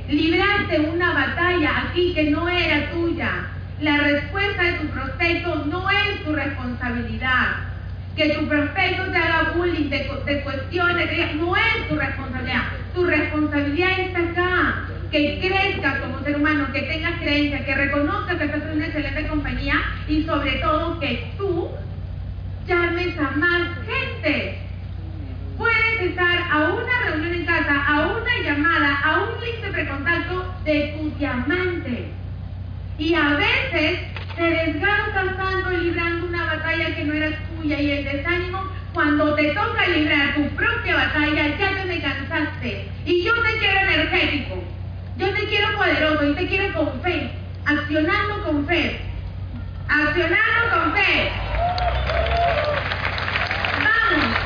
te 0.08 0.14
libraste 0.14 0.80
una 0.80 1.14
batalla 1.14 1.84
aquí 1.84 2.14
que 2.14 2.32
no 2.32 2.48
era 2.48 2.90
tuya. 2.92 3.48
La 3.82 3.98
respuesta 3.98 4.64
de 4.64 4.74
tu 4.74 4.88
prospecto 4.88 5.66
no 5.66 5.90
es 5.90 6.24
tu 6.24 6.34
responsabilidad. 6.34 7.58
Que 8.16 8.30
tu 8.30 8.48
prospecto 8.48 9.04
te 9.12 9.18
haga 9.18 9.54
bullying, 9.56 9.90
te, 9.90 10.10
te 10.26 10.42
cuestione, 10.42 11.36
no 11.36 11.56
es 11.56 11.90
tu 11.90 11.96
responsabilidad. 11.96 12.64
Tu 12.96 13.04
responsabilidad 13.04 14.00
está 14.00 14.20
acá. 14.20 14.88
Que 15.12 15.40
crezcas 15.40 16.00
como 16.00 16.09
ser 16.34 16.72
que 16.74 16.82
tengas 16.82 17.20
creencia, 17.20 17.66
que 17.66 17.76
reconozcas 17.76 18.38
que 18.38 18.46
estás 18.46 18.62
en 18.64 18.78
una 18.78 18.86
excelente 18.86 19.28
compañía 19.28 19.76
y 20.08 20.24
sobre 20.24 20.52
todo 20.54 21.00
que 21.00 21.32
tú 21.38 21.70
llames 22.68 23.18
a 23.18 23.32
más 23.38 23.70
gente. 23.86 24.60
Puedes 25.58 26.02
estar 26.02 26.40
a 26.52 26.70
una 26.70 27.02
reunión 27.06 27.34
en 27.34 27.46
casa, 27.46 27.86
a 27.86 28.08
una 28.08 28.38
llamada, 28.44 29.02
a 29.04 29.24
un 29.24 29.44
link 29.44 29.62
de 29.64 29.72
precontacto 29.72 30.54
de 30.64 30.96
tu 30.98 31.10
diamante. 31.18 32.12
Y 32.98 33.14
a 33.14 33.36
veces 33.36 34.00
te 34.36 34.44
desgastas 34.44 35.38
tanto 35.38 35.72
librando 35.72 36.28
una 36.28 36.46
batalla 36.46 36.96
que 36.96 37.04
no 37.04 37.14
era 37.14 37.38
tuya 37.56 37.80
y 37.80 37.92
el 37.92 38.04
desánimo, 38.06 38.64
cuando 38.94 39.36
te 39.36 39.52
toca 39.52 39.88
librar 39.88 40.36
tu 40.36 40.48
propia 40.56 40.96
batalla, 40.96 41.58
ya 41.58 41.76
te 41.76 41.86
me 41.86 42.02
cansaste. 42.02 42.88
Y 43.06 43.24
yo 43.24 43.34
te 43.42 43.58
quiero 43.58 43.80
energético, 43.80 44.64
yo 45.20 45.34
te 45.34 45.46
quiero 45.48 45.78
poderoso 45.78 46.30
y 46.30 46.34
te 46.34 46.48
quiero 46.48 46.74
con 46.74 47.02
fe, 47.02 47.30
accionando 47.66 48.44
con 48.46 48.66
fe, 48.66 49.02
accionando 49.90 50.70
con 50.74 50.94
fe. 50.94 51.32
Vamos, 53.84 54.38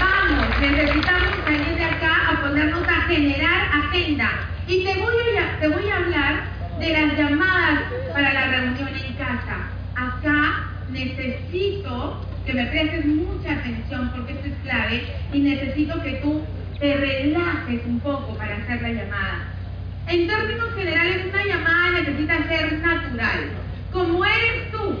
vamos, 0.00 0.60
necesitamos 0.60 1.34
salir 1.44 1.76
de 1.76 1.84
acá 1.84 2.30
a 2.30 2.40
ponernos 2.40 2.88
a 2.88 3.02
generar 3.02 3.68
agenda. 3.84 4.30
Y 4.66 4.84
te 4.84 4.94
voy 4.94 5.36
a, 5.38 5.60
te 5.60 5.68
voy 5.68 5.90
a 5.90 5.96
hablar 5.96 6.44
de 6.80 6.88
las 6.88 7.18
llamadas 7.18 7.80
para 8.14 8.32
la 8.32 8.46
reunión 8.46 8.88
en 8.88 9.12
casa. 9.12 9.68
Acá 9.94 10.70
necesito 10.90 12.26
que 12.46 12.54
me 12.54 12.64
prestes 12.64 13.04
mucha 13.04 13.52
atención 13.52 14.10
porque 14.16 14.32
esto 14.32 14.46
es 14.46 14.54
clave 14.62 15.06
y 15.34 15.40
necesito 15.40 16.02
que 16.02 16.12
tú 16.22 16.42
te 16.80 16.94
relajes 16.94 17.84
un 17.84 18.00
poco 18.00 18.38
para 18.38 18.56
hacer 18.56 18.80
la 18.80 18.88
llamada. 18.88 19.57
En 20.08 20.26
términos 20.26 20.74
generales, 20.74 21.26
una 21.28 21.44
llamada 21.44 21.90
necesita 21.90 22.48
ser 22.48 22.78
natural, 22.78 23.50
como 23.92 24.24
eres 24.24 24.70
tú. 24.72 25.00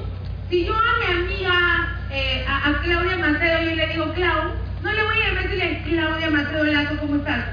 Si 0.50 0.66
yo 0.66 0.74
a 0.74 0.98
mi 0.98 1.22
amiga, 1.22 1.98
eh, 2.10 2.44
a, 2.46 2.68
a, 2.68 2.82
Claudia 2.82 3.16
Macedo, 3.16 3.62
yo 3.62 3.74
le 3.74 3.86
digo, 3.86 4.12
Clau, 4.12 4.50
no 4.82 4.92
le 4.92 5.02
voy 5.04 5.16
a 5.22 5.40
decirle, 5.40 5.82
Claudia 5.88 6.28
Macedo 6.28 6.64
Lazo, 6.64 6.98
¿cómo 7.00 7.16
estás? 7.16 7.46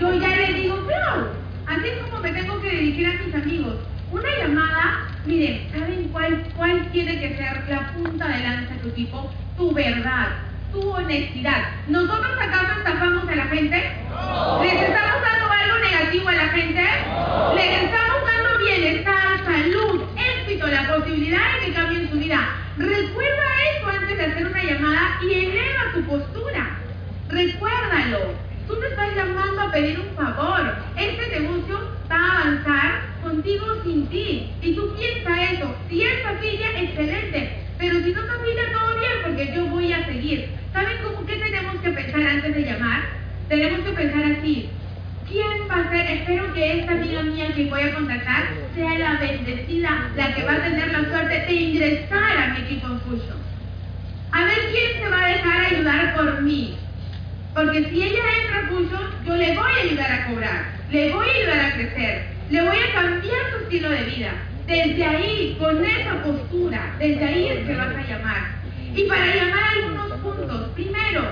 Yo 0.00 0.14
ya 0.14 0.28
le 0.28 0.52
digo, 0.54 0.84
Clau, 0.84 1.28
así 1.68 1.88
es 1.88 1.98
como 1.98 2.18
me 2.20 2.32
tengo 2.32 2.60
que 2.60 2.70
dirigir 2.70 3.06
a 3.06 3.22
mis 3.24 3.34
amigos. 3.36 3.74
Una 4.10 4.28
llamada, 4.36 5.08
miren, 5.26 5.70
¿saben 5.70 6.08
cuál, 6.08 6.42
cuál 6.56 6.90
tiene 6.90 7.20
que 7.20 7.36
ser 7.36 7.68
la 7.68 7.92
punta 7.92 8.26
de 8.26 8.42
lanza 8.42 8.74
de 8.74 8.80
tu 8.80 8.88
equipo? 8.88 9.32
Tu 9.56 9.72
verdad, 9.72 10.26
tu 10.72 10.90
honestidad. 10.90 11.68
¿Nosotros 11.86 12.32
acaso 12.36 12.78
estafamos 12.78 13.28
a 13.28 13.34
la 13.36 13.44
gente? 13.44 13.76
¿Les 13.76 14.72
estamos 14.72 15.22
dando 15.22 15.43
algo 15.64 15.78
negativo 15.78 16.28
a 16.28 16.32
la 16.32 16.48
gente? 16.48 16.82
¿Les 17.54 17.82
estamos 17.84 18.22
dando 18.26 18.58
bienestar, 18.58 19.44
salud, 19.44 20.02
éxito, 20.16 20.66
la 20.66 20.94
posibilidad 20.94 21.52
de 21.54 21.66
que 21.66 21.72
cambien 21.72 22.10
su 22.10 22.18
vida? 22.18 22.40
Recuerda 22.76 23.44
eso 23.70 23.88
antes 23.88 24.18
de 24.18 24.24
hacer 24.24 24.46
una 24.46 24.62
llamada 24.62 25.18
y 25.22 25.32
eleva 25.32 25.92
tu 25.94 26.02
postura. 26.02 26.78
Recuérdalo. 27.28 28.34
Tú 28.66 28.76
me 28.80 28.86
estás 28.88 29.14
llamando 29.14 29.60
a 29.62 29.72
pedir 29.72 30.00
un 30.00 30.14
favor. 30.16 30.74
Este 30.96 31.40
negocio 31.40 31.80
va 32.10 32.16
a 32.16 32.40
avanzar 32.40 33.02
contigo 33.22 33.66
sin 33.84 34.06
ti. 34.08 34.50
Y 34.62 34.74
tú 34.74 34.94
piensas 34.96 35.52
eso. 35.52 35.74
Si 35.88 36.02
es 36.02 36.24
afilla, 36.24 36.80
excelente. 36.80 37.64
Pero 37.78 38.00
si 38.00 38.12
no 38.12 38.22
te 38.22 38.30
afilla, 38.30 38.72
todo 38.72 38.98
bien, 38.98 39.12
porque 39.22 39.52
yo 39.54 39.66
voy 39.66 39.92
a 39.92 40.06
seguir. 40.06 40.48
¿Saben 40.72 40.96
cómo 41.02 41.26
qué 41.26 41.36
tenemos 41.36 41.76
que 41.82 41.90
pensar 41.90 42.22
antes 42.22 42.54
de 42.54 42.62
llamar? 42.62 43.02
Tenemos 43.48 43.80
que 43.80 43.92
pensar 43.92 44.24
así. 44.24 44.70
¿Quién 45.28 45.68
va 45.70 45.80
a 45.80 45.90
ser? 45.90 46.06
Espero 46.10 46.52
que 46.52 46.80
esta 46.80 46.92
amiga 46.92 47.22
mía 47.22 47.52
que 47.54 47.66
voy 47.66 47.80
a 47.80 47.94
contactar 47.94 48.44
sea 48.74 48.98
la 48.98 49.18
bendecida, 49.18 50.10
la 50.16 50.34
que 50.34 50.44
va 50.44 50.52
a 50.52 50.62
tener 50.62 50.92
la 50.92 51.08
suerte 51.08 51.46
de 51.46 51.52
ingresar 51.52 52.36
a 52.36 52.48
mi 52.54 52.60
equipo 52.60 52.86
en 52.86 53.00
Fusion. 53.00 53.38
A 54.32 54.44
ver 54.44 54.58
quién 54.70 55.02
se 55.02 55.08
va 55.08 55.24
a 55.24 55.28
dejar 55.28 55.66
ayudar 55.66 56.14
por 56.14 56.42
mí. 56.42 56.76
Porque 57.64 57.88
si 57.88 58.02
ella 58.02 58.22
entra 58.42 58.58
a 58.58 59.24
yo 59.24 59.36
le 59.36 59.54
voy 59.56 59.72
a 59.72 59.82
ayudar 59.84 60.12
a 60.12 60.26
cobrar, 60.26 60.64
le 60.90 61.12
voy 61.14 61.26
a 61.26 61.32
ayudar 61.32 61.60
a 61.64 61.72
crecer, 61.72 62.26
le 62.50 62.60
voy 62.60 62.76
a 62.76 62.92
cambiar 62.92 63.40
su 63.50 63.64
estilo 63.64 63.88
de 63.88 64.04
vida. 64.04 64.32
Desde 64.66 65.02
ahí, 65.02 65.56
con 65.58 65.82
esa 65.82 66.22
postura, 66.22 66.94
desde 66.98 67.24
ahí 67.24 67.48
es 67.48 67.66
que 67.66 67.74
vas 67.74 67.96
a 67.96 68.06
llamar. 68.06 68.42
Y 68.94 69.04
para 69.04 69.34
llamar 69.34 69.64
algunos 69.72 70.20
puntos, 70.20 70.68
primero, 70.74 71.22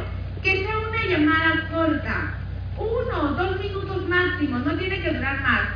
que 0.43 0.65
sea 0.65 0.79
una 0.79 1.05
llamada 1.05 1.69
corta, 1.71 2.35
uno 2.79 3.33
dos 3.35 3.61
minutos 3.61 4.09
máximo, 4.09 4.59
no 4.61 4.79
tiene 4.79 5.03
que 5.03 5.13
durar 5.13 5.39
más. 5.43 5.69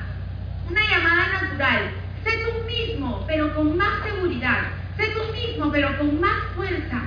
Una 0.70 0.80
llamada 0.80 1.42
natural. 1.42 1.90
Sé 2.24 2.30
tú 2.46 2.66
mismo, 2.66 3.24
pero 3.26 3.54
con 3.54 3.76
más 3.76 4.02
seguridad. 4.06 4.68
Sé 4.96 5.08
tú 5.08 5.20
mismo, 5.34 5.70
pero 5.70 5.98
con 5.98 6.18
más 6.18 6.44
fuerza. 6.54 7.02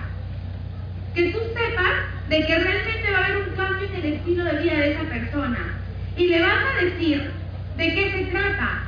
Que 1.15 1.31
tú 1.31 1.39
sepas 1.55 2.18
de 2.29 2.45
que 2.45 2.59
realmente 2.59 3.11
va 3.11 3.17
a 3.17 3.25
haber 3.25 3.37
un 3.37 3.55
cambio 3.55 3.87
en 3.87 3.95
el 3.95 4.13
estilo 4.13 4.43
de 4.43 4.61
vida 4.61 4.73
de 4.73 4.91
esa 4.91 5.03
persona. 5.03 5.79
Y 6.15 6.27
le 6.27 6.41
vas 6.41 6.63
a 6.71 6.83
decir 6.83 7.31
de 7.75 7.93
qué 7.95 8.11
se 8.11 8.31
trata. 8.31 8.83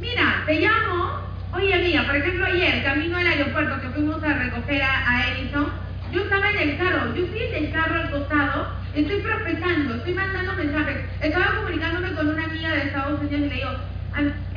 Mira, 0.00 0.42
te 0.44 0.60
llamo, 0.60 1.20
oye 1.52 1.74
amiga, 1.74 2.04
por 2.04 2.16
ejemplo 2.16 2.46
ayer, 2.46 2.82
camino 2.82 3.16
al 3.16 3.26
aeropuerto 3.28 3.80
que 3.80 3.88
fuimos 3.90 4.22
a 4.24 4.34
recoger 4.34 4.82
a, 4.82 5.28
Edison, 5.30 5.68
yo 6.12 6.22
estaba 6.22 6.50
en 6.50 6.56
el 6.56 6.78
carro, 6.78 7.14
yo 7.14 7.24
estoy 7.24 7.42
en 7.42 7.64
el 7.64 7.72
carro 7.72 7.94
al 7.94 8.10
costado, 8.10 8.72
estoy 8.94 9.20
prospectando, 9.20 9.94
estoy 9.94 10.14
mandando 10.14 10.54
mensajes, 10.54 10.96
estaba 11.20 11.56
comunicándome 11.56 12.12
con 12.14 12.28
una 12.28 12.44
amiga 12.44 12.72
de 12.72 12.82
Estados 12.82 13.20
Unidos 13.20 13.38
y 13.38 13.48
le 13.48 13.54
digo, 13.54 13.70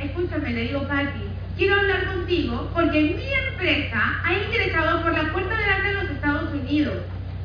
escúchame, 0.00 0.50
le 0.50 0.62
digo, 0.62 0.88
Patti, 0.88 1.24
quiero 1.56 1.78
hablar 1.78 2.06
contigo 2.06 2.70
porque 2.74 3.00
mi 3.00 3.32
empresa 3.48 4.20
ha 4.24 4.34
ingresado 4.34 5.02
por 5.02 5.12
la 5.12 5.32
puerta 5.32 5.56
delante 5.56 5.88
de 5.88 5.94
los 5.94 6.10
Estados 6.10 6.52
Unidos. 6.52 6.94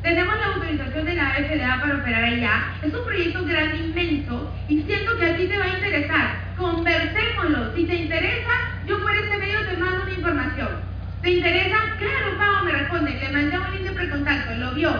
Tenemos 0.07 0.39
la 0.39 0.45
autorización 0.53 1.03
de 1.03 1.15
la 1.15 1.31
FDA 1.31 1.81
para 1.81 1.97
operar 1.97 2.23
allá. 2.23 2.71
Es 2.81 2.93
un 2.93 3.03
proyecto 3.03 3.43
grande, 3.43 3.75
inmenso, 3.75 4.53
y 4.69 4.81
siento 4.83 5.17
que 5.17 5.25
a 5.25 5.35
ti 5.35 5.47
te 5.47 5.57
va 5.57 5.65
a 5.65 5.75
interesar. 5.75 6.53
Conversémoslo. 6.57 7.75
Si 7.75 7.83
te 7.83 7.95
interesa, 7.95 8.53
yo 8.85 9.01
por 9.01 9.13
este 9.13 9.37
medio 9.37 9.59
te 9.67 9.75
mando 9.75 10.03
una 10.03 10.13
información. 10.13 10.69
¿Te 11.21 11.31
interesa? 11.31 11.75
Claro, 11.99 12.37
Pau, 12.37 12.63
me 12.63 12.71
responde. 12.71 13.19
Le 13.19 13.29
mandé 13.33 13.57
un 13.57 13.71
link 13.73 13.83
de 13.83 13.91
precontacto, 13.91 14.55
lo 14.55 14.71
vio. 14.75 14.91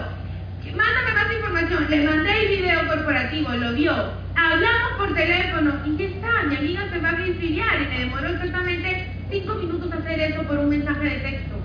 Mándame 0.76 1.12
más 1.14 1.32
información. 1.32 1.86
Le 1.88 2.04
mandé 2.04 2.42
el 2.42 2.48
video 2.58 2.86
corporativo, 2.86 3.52
lo 3.54 3.72
vio. 3.72 3.94
Hablamos 4.36 4.92
por 4.98 5.14
teléfono 5.14 5.72
y 5.86 5.96
ya 5.96 6.04
está. 6.04 6.42
Mi 6.48 6.56
amiga 6.56 6.82
se 6.92 6.98
va 7.00 7.08
a 7.08 7.12
afiliar 7.12 7.80
y 7.80 7.86
me 7.86 7.98
demoró 8.00 8.28
exactamente 8.28 9.06
cinco 9.30 9.54
minutos 9.54 9.90
hacer 9.90 10.20
eso 10.20 10.42
por 10.42 10.58
un 10.58 10.68
mensaje 10.68 11.02
de 11.02 11.16
texto. 11.20 11.56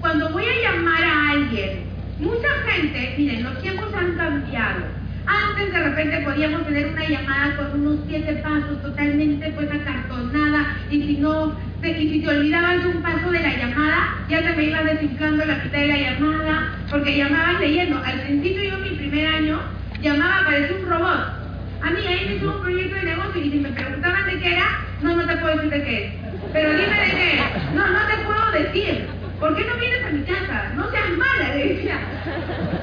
cuando 0.00 0.28
voy 0.30 0.44
a 0.44 0.70
llamar 0.70 1.02
a 1.02 1.30
alguien, 1.30 1.89
mucha 2.20 2.48
gente, 2.68 3.14
miren, 3.16 3.42
los 3.42 3.60
tiempos 3.62 3.88
han 3.94 4.16
cambiado. 4.16 5.00
Antes 5.26 5.72
de 5.72 5.80
repente 5.80 6.22
podíamos 6.24 6.66
tener 6.66 6.86
una 6.88 7.08
llamada 7.08 7.56
con 7.56 7.80
unos 7.80 8.00
siete 8.08 8.34
pasos 8.42 8.82
totalmente 8.82 9.52
pues 9.52 9.70
acartonada 9.70 10.76
y 10.90 11.02
si 11.02 11.16
no, 11.18 11.56
y 11.82 11.94
si 11.94 12.20
te 12.20 12.28
olvidabas 12.28 12.82
de 12.82 12.88
un 12.88 13.02
paso 13.02 13.30
de 13.30 13.40
la 13.40 13.56
llamada, 13.56 14.16
ya 14.28 14.42
te 14.42 14.56
me 14.56 14.64
ibas 14.64 14.84
desinflando 14.84 15.44
la 15.44 15.56
mitad 15.56 15.78
de 15.78 15.86
la 15.86 15.98
llamada, 15.98 16.72
porque 16.90 17.16
llamabas 17.16 17.60
leyendo. 17.60 18.02
Al 18.04 18.20
principio 18.22 18.62
yo 18.64 18.78
mi 18.78 18.96
primer 18.96 19.26
año 19.26 19.60
llamaba, 20.02 20.44
parecía 20.44 20.76
un 20.76 20.90
robot. 20.90 21.40
A 21.82 21.90
mí 21.90 22.06
ahí 22.06 22.26
me 22.26 22.36
hizo 22.36 22.50
un 22.50 22.60
proyecto 22.60 22.96
de 22.96 23.02
negocio 23.02 23.42
y 23.42 23.50
si 23.50 23.58
me 23.60 23.70
preguntaban 23.70 24.26
de 24.26 24.38
qué 24.40 24.52
era, 24.52 24.66
no, 25.02 25.16
no 25.16 25.26
te 25.26 25.36
puedo 25.36 25.56
decir 25.56 25.70
de 25.70 25.84
qué 25.84 26.06
es. 26.06 26.12
Pero 26.52 26.70
dime 26.70 27.00
de 27.00 27.10
qué. 27.10 27.40
No, 27.74 27.86
no 27.88 27.98
te 28.06 28.16
puedo 28.24 28.52
decir. 28.52 29.19
¿Por 29.40 29.56
qué 29.56 29.64
no 29.64 29.74
vienes 29.76 30.04
a 30.04 30.10
mi 30.10 30.22
casa? 30.22 30.72
No 30.76 30.90
seas 30.90 31.10
mala, 31.16 31.54
decía. 31.54 31.98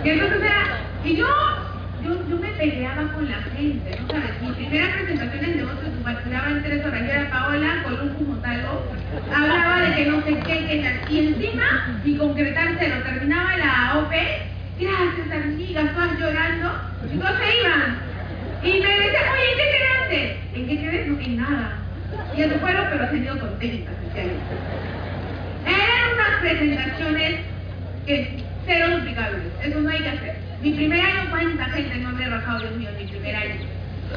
Y 0.04 0.10
entonces 0.10 0.42
era, 0.42 0.64
y 1.06 1.16
yo, 1.16 1.28
yo, 2.04 2.28
yo 2.28 2.38
me 2.38 2.48
peleaba 2.50 3.14
con 3.14 3.30
la 3.30 3.38
gente, 3.56 4.00
¿no 4.02 4.08
sabes? 4.08 4.42
Mi 4.42 4.52
primera 4.54 4.92
presentación 4.94 5.46
en 5.46 5.58
negocio 5.58 5.88
duraba 6.28 6.50
en 6.50 6.64
tres 6.64 6.86
horas. 6.86 7.02
Yo 7.02 7.12
era 7.12 7.30
Paola 7.30 7.84
con 7.84 7.94
un 8.02 8.16
fumotalgo, 8.16 8.84
hablaba 9.34 9.82
de 9.82 9.96
que 9.96 10.06
no 10.08 10.22
sé 10.24 10.40
qué, 10.46 10.68
que 10.68 10.84
tal. 10.84 11.14
Y 11.14 11.28
encima, 11.28 12.02
y 12.04 12.18
concretar 12.18 12.76
cero, 12.80 12.96
terminaba 13.04 13.58
la 13.58 14.00
OP, 14.00 14.12
gracias 14.80 15.32
amigas, 15.32 15.94
todas 15.94 16.20
llorando, 16.20 16.72
y 17.14 17.18
todos 17.18 17.38
se 17.38 17.62
iban. 17.62 17.98
Y 18.64 18.72
me 18.82 18.90
decían, 18.90 19.24
oye, 19.32 19.52
¿en 19.52 19.58
qué 19.58 19.68
quedaste? 19.78 20.40
¿En 20.54 20.68
qué 20.68 20.80
quedé? 20.80 21.06
No, 21.06 21.20
en 21.20 21.38
nada. 21.38 21.78
Y 22.36 22.42
eso 22.42 22.60
fueron, 22.60 22.86
pero 22.92 23.08
contentas, 23.40 23.94
Eran 23.96 24.07
unas 24.07 24.07
presentaciones 26.48 27.42
que 28.06 28.44
cero 28.66 28.98
duplicables, 28.98 29.44
eso 29.64 29.82
no 29.82 29.90
hay 29.90 30.00
que 30.00 30.10
hacer. 30.10 30.36
Mi 30.62 30.72
primer 30.72 31.02
año, 31.02 31.30
¿cuánta 31.30 31.66
gente 31.66 31.98
no 31.98 32.12
me 32.14 32.30
rajado, 32.30 32.60
Dios 32.60 32.76
mío, 32.78 32.90
mi 32.98 33.06
primer 33.06 33.36
año? 33.36 33.56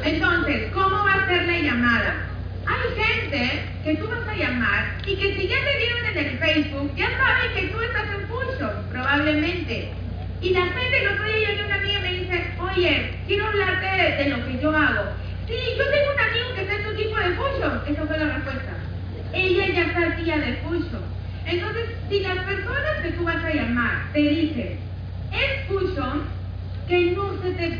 Entonces, 0.03 0.71
¿cómo 0.73 0.95
va 1.03 1.13
a 1.13 1.27
ser 1.27 1.43
la 1.45 1.59
llamada? 1.59 2.15
Hay 2.65 3.03
gente 3.03 3.63
que 3.83 3.95
tú 3.95 4.07
vas 4.07 4.27
a 4.27 4.35
llamar 4.35 4.95
y 5.05 5.15
que 5.15 5.35
si 5.35 5.47
ya 5.47 5.57
te 5.65 5.77
vieron 5.77 6.05
en 6.05 6.17
el 6.17 6.37
Facebook, 6.39 6.95
ya 6.95 7.07
saben 7.17 7.53
que 7.53 7.73
tú 7.73 7.81
estás 7.81 8.05
en 8.15 8.27
Fusion, 8.27 8.71
probablemente. 8.89 9.89
Y 10.41 10.49
la 10.51 10.61
gente, 10.61 11.03
el 11.03 11.13
otro 11.13 11.25
día 11.25 11.49
llegó 11.49 11.65
una 11.65 11.75
amiga 11.75 11.99
y 11.99 12.01
me 12.01 12.13
dice, 12.21 12.45
oye, 12.59 13.13
quiero 13.27 13.47
hablarte 13.47 13.85
de, 13.85 14.23
de, 14.23 14.29
lo 14.29 14.45
que 14.45 14.59
yo 14.61 14.75
hago. 14.75 15.03
Sí, 15.47 15.55
yo 15.77 15.83
tengo 15.83 16.13
un 16.13 16.29
amigo 16.29 16.55
que 16.55 16.61
está 16.61 16.75
en 16.75 16.83
tu 16.83 16.89
equipo 16.91 17.19
de 17.19 17.35
Fusion. 17.35 17.81
Esa 17.87 18.05
fue 18.05 18.17
la 18.17 18.33
respuesta. 18.35 18.71
Ella 19.33 19.67
ya 19.67 19.93
sabía 19.93 20.37
de 20.37 20.53
Fusion. 20.63 21.11
Entonces, 21.45 21.89
si 22.11 22.19
las 22.19 22.39
personas 22.39 22.97
que 23.01 23.11
tú 23.11 23.23
vas 23.23 23.41
a 23.41 23.53
llamar 23.53 24.11
te 24.11 24.19
dicen, 24.19 24.79
es 25.31 25.67
Fusion, 25.69 26.23
que 26.85 27.11
no 27.11 27.41
se 27.41 27.51
te... 27.51 27.79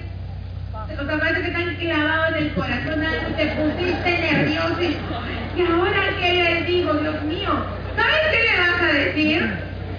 O 0.74 1.06
sea, 1.06 1.20
parece 1.20 1.42
que 1.42 1.50
te 1.50 1.56
han 1.56 1.76
clavado 1.76 2.36
en 2.36 2.44
el 2.44 2.54
corazón 2.54 3.04
algo, 3.04 3.36
te 3.36 3.46
pusiste 3.48 4.20
nervioso 4.20 4.82
y, 4.82 5.62
ahora 5.62 6.02
qué 6.18 6.34
les 6.34 6.66
digo, 6.66 6.94
Dios 6.94 7.24
mío. 7.24 7.50
¿Sabes 7.98 8.22
qué 8.32 8.40
le 8.40 8.58
vas 8.58 8.82
a 8.82 8.94
decir? 8.94 9.50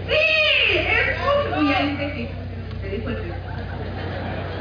Sí, 0.09 0.79
es 0.79 1.19
Fusion. 1.19 1.67
Y 1.67 1.75
ahí 1.75 1.97
que 1.99 2.31
te 2.81 2.89
dijo 2.89 3.09
el 3.11 3.17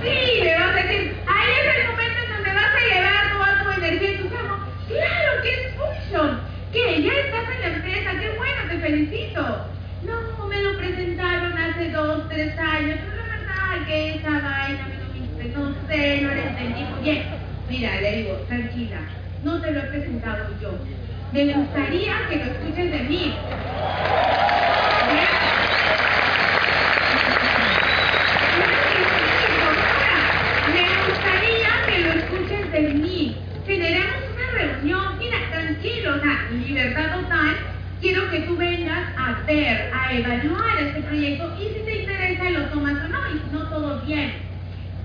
Sí, 0.03 0.43
le 0.43 0.55
vas 0.55 0.69
a 0.69 0.83
decir, 0.83 1.15
ahí 1.27 1.49
es 1.49 1.75
el 1.75 1.81
en 1.81 2.33
donde 2.33 2.53
vas 2.53 2.75
a 2.75 2.93
llevar 2.93 3.31
toda 3.31 3.63
tu 3.63 3.81
energía 3.81 4.11
y 4.11 4.17
tu 4.17 4.35
amo. 4.35 4.65
Claro 4.89 5.41
que 5.41 5.49
es 5.49 5.75
Fusion. 5.75 6.51
¿Qué? 6.71 7.03
Ya 7.03 7.11
estás 7.11 7.55
en 7.55 7.61
la 7.61 7.77
empresa, 7.77 8.11
qué 8.19 8.29
bueno, 8.37 8.61
te 8.69 8.79
felicito. 8.79 9.71
No, 10.03 10.47
me 10.47 10.61
lo 10.63 10.77
presentaron 10.77 11.57
hace 11.57 11.91
dos, 11.91 12.29
tres 12.29 12.57
años, 12.57 12.97
pero 13.05 13.17
la 13.17 13.37
verdad 13.37 13.85
que 13.85 14.15
esa 14.15 14.29
vaina 14.29 14.87
me 14.87 14.97
lo 14.97 15.13
viste, 15.13 15.43
no 15.55 15.75
sé, 15.87 16.21
no 16.21 16.29
la 16.29 16.43
entendí 16.43 16.83
muy 16.85 17.03
bien. 17.03 17.23
Mira, 17.69 18.01
le 18.01 18.15
digo, 18.17 18.33
tranquila, 18.47 18.97
no 19.43 19.61
te 19.61 19.71
lo 19.71 19.79
he 19.79 19.83
presentado 19.83 20.47
yo. 20.61 20.71
Me 21.31 21.45
gustaría 21.53 22.13
que 22.29 22.35
lo 22.37 22.43
escuches 22.43 22.91
de 22.91 22.99
mí. 23.03 23.37
Me 30.67 31.03
gustaría 31.05 31.69
que 31.87 31.99
lo 31.99 32.11
escuches 32.11 32.71
de 32.73 32.81
mí. 32.95 33.37
Generemos 33.65 34.15
una 34.35 34.61
reunión, 34.61 35.17
mira, 35.19 35.37
tranquilo, 35.51 36.15
o 36.15 36.19
sea, 36.19 36.49
libertad 36.51 37.21
total. 37.21 37.57
Quiero 38.01 38.29
que 38.29 38.41
tú 38.41 38.57
vengas 38.57 39.07
a 39.17 39.43
ver, 39.47 39.89
a 39.93 40.13
evaluar 40.13 40.79
este 40.81 41.01
proyecto 41.03 41.55
y 41.57 41.63
si 41.63 41.85
te 41.85 42.01
interesa 42.01 42.49
lo 42.49 42.65
tomas 42.71 42.95
o 43.05 43.07
no, 43.07 43.19
y 43.33 43.39
si 43.39 43.51
no, 43.51 43.69
todo 43.69 44.01
bien. 44.05 44.33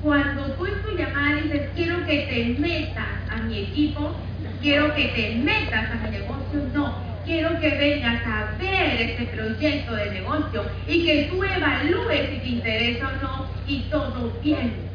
Cuando 0.01 0.55
tú 0.55 0.67
en 0.67 0.83
tu 0.83 0.97
llamada 0.99 1.37
dices, 1.41 1.71
quiero 1.75 2.05
que 2.07 2.19
te 2.29 2.61
metas 2.61 3.07
a 3.31 3.37
mi 3.43 3.59
equipo, 3.61 4.17
quiero 4.61 4.95
que 4.95 5.09
te 5.09 5.37
metas 5.37 5.91
a 5.91 5.95
mi 5.97 6.11
negocio, 6.11 6.61
no. 6.73 7.07
Quiero 7.25 7.59
que 7.61 7.71
vengas 7.71 8.23
a 8.25 8.57
ver 8.59 9.01
este 9.01 9.27
proyecto 9.27 9.95
de 9.97 10.11
negocio 10.12 10.65
y 10.87 11.05
que 11.05 11.29
tú 11.31 11.43
evalúes 11.57 12.31
si 12.31 12.38
te 12.38 12.49
interesa 12.49 13.09
o 13.09 13.23
no 13.23 13.47
y 13.66 13.81
todo 13.90 14.33
bien. 14.42 14.87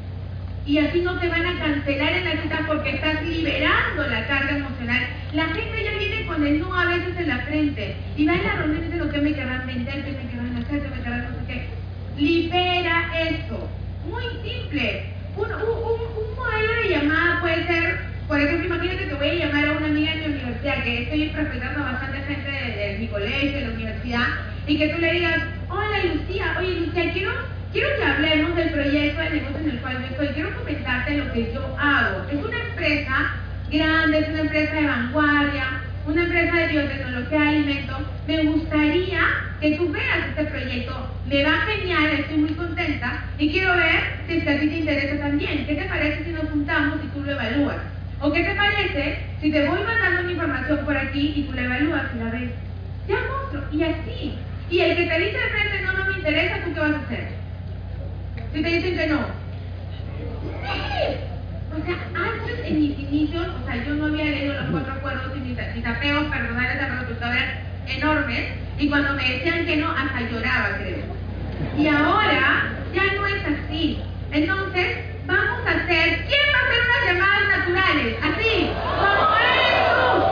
Y 0.65 0.77
así 0.77 1.01
no 1.01 1.19
te 1.19 1.27
van 1.27 1.45
a 1.45 1.59
cancelar 1.59 2.13
en 2.13 2.25
la 2.25 2.41
cita 2.41 2.63
porque 2.67 2.91
estás 2.91 3.23
liberando 3.23 4.07
la 4.07 4.27
carga 4.27 4.57
emocional. 4.57 5.01
La 5.33 5.45
gente 5.47 5.83
ya 5.83 5.97
viene 5.97 6.25
con 6.27 6.45
el 6.45 6.59
no 6.59 6.73
a 6.73 6.85
veces 6.85 7.17
en 7.17 7.27
la 7.29 7.39
frente 7.39 7.95
y 8.15 8.25
va 8.25 8.35
en 8.35 8.43
la 8.43 8.55
reunión 8.55 8.83
y 8.83 8.85
dice 8.85 8.97
lo 8.97 9.09
que 9.09 9.21
me 9.21 9.33
querrán 9.33 9.65
vender, 9.65 10.05
que 10.05 10.11
me 10.11 10.29
querrán 10.29 10.57
hacer, 10.57 10.81
que 10.81 10.89
me 10.89 11.03
querrán 11.03 11.31
no 11.31 11.39
sé 11.39 11.45
qué. 11.47 12.21
Libera 12.21 13.09
eso. 13.19 13.67
Muy 14.07 14.23
simple. 14.43 15.05
Un, 15.35 15.45
un, 15.45 15.51
un, 15.51 16.35
modelo 16.35 16.73
de 16.83 16.89
llamada 16.89 17.39
puede 17.41 17.65
ser, 17.65 17.99
por 18.27 18.39
ejemplo, 18.39 18.65
imagínate 18.67 19.07
que 19.07 19.13
voy 19.13 19.29
a 19.29 19.45
llamar 19.45 19.67
a 19.67 19.77
una 19.77 19.87
amiga 19.87 20.13
en 20.13 20.19
mi 20.19 20.25
universidad, 20.27 20.83
que 20.83 21.03
estoy 21.03 21.29
prospectando 21.29 21.79
a 21.79 21.91
bastante 21.93 22.19
gente 22.21 22.51
de, 22.51 22.75
de 22.75 22.97
mi 22.99 23.07
colegio, 23.07 23.51
de 23.51 23.61
la 23.61 23.73
universidad, 23.73 24.27
y 24.67 24.77
que 24.77 24.89
tú 24.89 24.99
le 24.99 25.13
digas, 25.13 25.41
hola 25.71 26.13
Lucía, 26.13 26.55
oye 26.59 26.81
Lucía, 26.81 27.11
quiero 27.13 27.31
Quiero 27.71 27.87
que 27.95 28.03
hablemos 28.03 28.53
del 28.57 28.71
proyecto 28.71 29.21
de 29.21 29.29
negocio 29.29 29.59
en 29.59 29.69
el 29.69 29.79
cual 29.79 30.01
yo 30.01 30.07
estoy. 30.07 30.27
Quiero 30.29 30.57
comentarte 30.57 31.15
lo 31.15 31.31
que 31.31 31.53
yo 31.53 31.75
hago. 31.79 32.27
Es 32.29 32.43
una 32.43 32.57
empresa 32.57 33.31
grande, 33.69 34.19
es 34.19 34.27
una 34.27 34.41
empresa 34.41 34.75
de 34.75 34.87
vanguardia, 34.87 35.83
una 36.05 36.23
empresa 36.23 36.57
de 36.57 36.67
biotecnología 36.67 37.39
de 37.39 37.47
alimentos. 37.47 37.97
Me 38.27 38.43
gustaría 38.43 39.21
que 39.61 39.77
tú 39.77 39.89
veas 39.89 40.27
este 40.27 40.43
proyecto. 40.45 41.21
Me 41.23 41.45
va 41.45 41.51
genial, 41.61 42.11
estoy 42.11 42.37
muy 42.39 42.53
contenta 42.55 43.23
y 43.37 43.51
quiero 43.53 43.77
ver 43.77 44.01
si 44.27 44.33
es 44.37 44.43
que 44.43 44.49
a 44.49 44.59
ti 44.59 44.67
te 44.67 44.77
interesa 44.79 45.19
también. 45.19 45.65
¿Qué 45.65 45.75
te 45.75 45.85
parece 45.85 46.25
si 46.25 46.31
nos 46.31 46.49
juntamos 46.49 46.99
y 47.05 47.07
tú 47.07 47.23
lo 47.23 47.31
evalúas? 47.31 47.77
¿O 48.19 48.33
qué 48.33 48.43
te 48.43 48.53
parece 48.53 49.29
si 49.39 49.49
te 49.49 49.65
voy 49.65 49.79
mandando 49.79 50.23
mi 50.23 50.33
información 50.33 50.83
por 50.83 50.97
aquí 50.97 51.33
y 51.37 51.43
tú 51.45 51.53
la 51.53 51.63
evalúas 51.63 52.03
y 52.13 52.17
la 52.17 52.31
ves? 52.31 52.51
Ya 53.07 53.15
monstruo, 53.15 53.63
y 53.71 53.83
así. 53.83 54.50
Y 54.71 54.79
el 54.79 54.95
que 54.95 55.05
te 55.05 55.19
dice 55.19 55.37
de 55.37 55.49
frente 55.49 55.81
no, 55.81 55.91
no 55.93 56.05
me 56.05 56.13
interesa, 56.13 56.63
¿tú 56.63 56.73
qué 56.73 56.79
vas 56.79 56.93
a 56.93 56.99
hacer? 56.99 57.27
Si 58.53 58.61
te 58.63 58.69
dicen 58.69 58.97
que 58.97 59.07
no. 59.07 59.19
Sí. 60.63 61.31
O 61.71 61.85
sea, 61.85 61.95
antes 62.15 62.65
en 62.65 62.79
mis 62.79 62.99
inicios, 62.99 63.47
o 63.47 63.65
sea, 63.65 63.83
yo 63.85 63.95
no 63.95 64.05
había 64.07 64.25
leído 64.25 64.53
los 64.53 64.71
cuatro 64.71 64.93
acuerdos 64.93 65.31
y 65.35 65.39
mis, 65.39 65.57
mis 65.75 65.85
apeos 65.85 66.23
personales 66.25 66.79
de 66.79 66.87
resultado 66.87 67.33
eran 67.33 67.49
enormes. 67.87 68.45
Y 68.77 68.89
cuando 68.89 69.13
me 69.13 69.23
decían 69.23 69.65
que 69.65 69.77
no, 69.77 69.91
hasta 69.91 70.21
lloraba, 70.21 70.77
creo. 70.77 70.99
Y 71.77 71.87
ahora 71.87 72.73
ya 72.93 73.13
no 73.13 73.27
es 73.27 73.43
así. 73.45 74.01
Entonces, 74.31 74.97
vamos 75.25 75.67
a 75.67 75.71
hacer. 75.71 76.25
¿Quién 76.27 76.41
va 76.53 76.59
a 76.59 76.63
hacer 76.65 76.79
unas 76.87 77.05
llamadas 77.07 77.57
naturales? 77.59 78.17
Así, 78.23 78.69
como. 78.99 79.31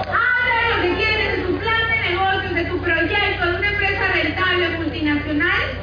Habla 0.09 0.55
de 0.61 0.75
lo 0.75 0.81
que 0.81 1.03
quieres, 1.03 1.37
de 1.37 1.43
tu 1.43 1.57
plan 1.59 1.81
de 1.89 2.09
negocios, 2.09 2.55
de 2.55 2.63
tu 2.65 2.81
proyecto, 2.81 3.45
de 3.45 3.55
una 3.55 3.69
empresa 3.69 4.07
rentable 4.13 4.69
multinacional 4.77 5.79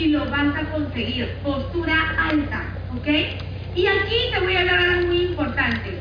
y 0.00 0.08
lo 0.08 0.24
vas 0.30 0.56
a 0.56 0.70
conseguir. 0.72 1.28
Postura 1.42 2.14
alta, 2.18 2.62
¿ok? 2.96 3.08
Y 3.76 3.86
aquí 3.86 4.16
te 4.32 4.40
voy 4.40 4.56
a 4.56 4.60
hablar 4.60 4.80
algo 4.80 5.06
muy 5.08 5.22
importante. 5.26 6.00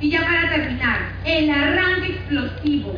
Y 0.00 0.10
ya 0.10 0.22
para 0.22 0.50
terminar, 0.50 0.98
el 1.24 1.50
arranque 1.50 2.12
explosivo. 2.12 2.94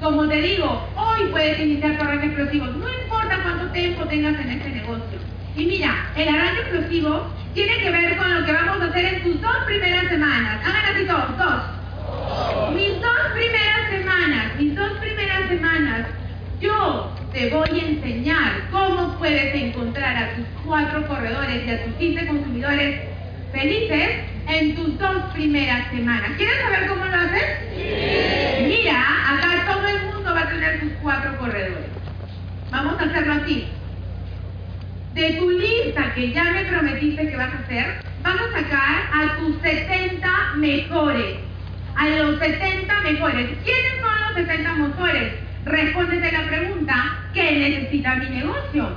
Como 0.00 0.28
te 0.28 0.40
digo, 0.40 0.88
hoy 0.96 1.28
puedes 1.30 1.58
iniciar 1.58 1.98
tu 1.98 2.04
arranque 2.04 2.26
explosivo. 2.26 2.66
No 2.66 2.88
importa 2.88 3.40
cuánto 3.42 3.66
tiempo 3.72 4.04
tengas 4.04 4.38
en 4.40 4.50
este 4.50 4.70
negocio. 4.70 5.18
Y 5.56 5.64
mira, 5.64 6.10
el 6.16 6.28
arranque 6.28 6.60
explosivo 6.60 7.26
tiene 7.54 7.76
que 7.78 7.90
ver 7.90 8.16
con 8.16 8.32
lo 8.32 8.46
que 8.46 8.52
vamos 8.52 8.80
a 8.80 8.84
hacer 8.86 9.04
en 9.06 9.22
tus 9.24 9.40
dos 9.40 9.56
primeras 9.66 10.08
semanas. 10.08 10.60
Hagan 10.64 10.94
así 10.94 11.04
todos, 11.06 11.38
dos. 11.38 12.74
Mis 12.74 13.00
dos 13.00 13.32
primeras 13.34 13.90
semanas, 13.90 14.52
mis 14.58 14.74
dos 14.74 14.90
primeras 15.00 15.48
semanas, 15.48 16.06
yo 16.60 17.10
te 17.36 17.50
voy 17.50 17.68
a 17.68 17.86
enseñar 17.86 18.52
cómo 18.70 19.18
puedes 19.18 19.54
encontrar 19.54 20.16
a 20.16 20.36
tus 20.36 20.46
cuatro 20.64 21.06
corredores 21.06 21.66
y 21.66 21.70
a 21.70 21.84
tus 21.84 21.94
15 21.96 22.26
consumidores 22.28 23.00
felices 23.52 24.08
en 24.48 24.74
tus 24.74 24.98
dos 24.98 25.22
primeras 25.34 25.86
semanas. 25.90 26.30
¿Quieres 26.38 26.58
saber 26.62 26.88
cómo 26.88 27.04
lo 27.04 27.14
haces? 27.14 27.44
Sí. 27.76 28.64
Mira, 28.68 29.04
acá 29.28 29.70
todo 29.70 29.86
el 29.86 30.02
mundo 30.14 30.34
va 30.34 30.44
a 30.44 30.48
tener 30.48 30.80
sus 30.80 30.92
cuatro 31.02 31.36
corredores. 31.36 31.90
Vamos 32.70 32.98
a 32.98 33.04
hacerlo 33.04 33.34
así. 33.34 33.68
de 35.12 35.32
tu 35.32 35.50
lista 35.50 36.14
que 36.14 36.32
ya 36.32 36.44
me 36.44 36.64
prometiste 36.64 37.28
que 37.28 37.36
vas 37.36 37.52
a 37.52 37.58
hacer, 37.58 38.00
vas 38.22 38.36
a 38.36 38.62
sacar 38.62 39.10
a 39.12 39.36
tus 39.36 39.60
70 39.60 40.26
mejores. 40.56 41.36
A 41.96 42.08
los 42.08 42.38
70 42.38 43.00
mejores. 43.02 43.50
¿Quiénes 43.62 43.92
son 44.00 44.20
los 44.22 44.34
70 44.36 44.72
mejores? 44.72 45.45
Respóndete 45.66 46.30
la 46.30 46.46
pregunta, 46.46 47.18
¿qué 47.34 47.50
necesita 47.50 48.14
mi 48.14 48.26
negocio? 48.26 48.88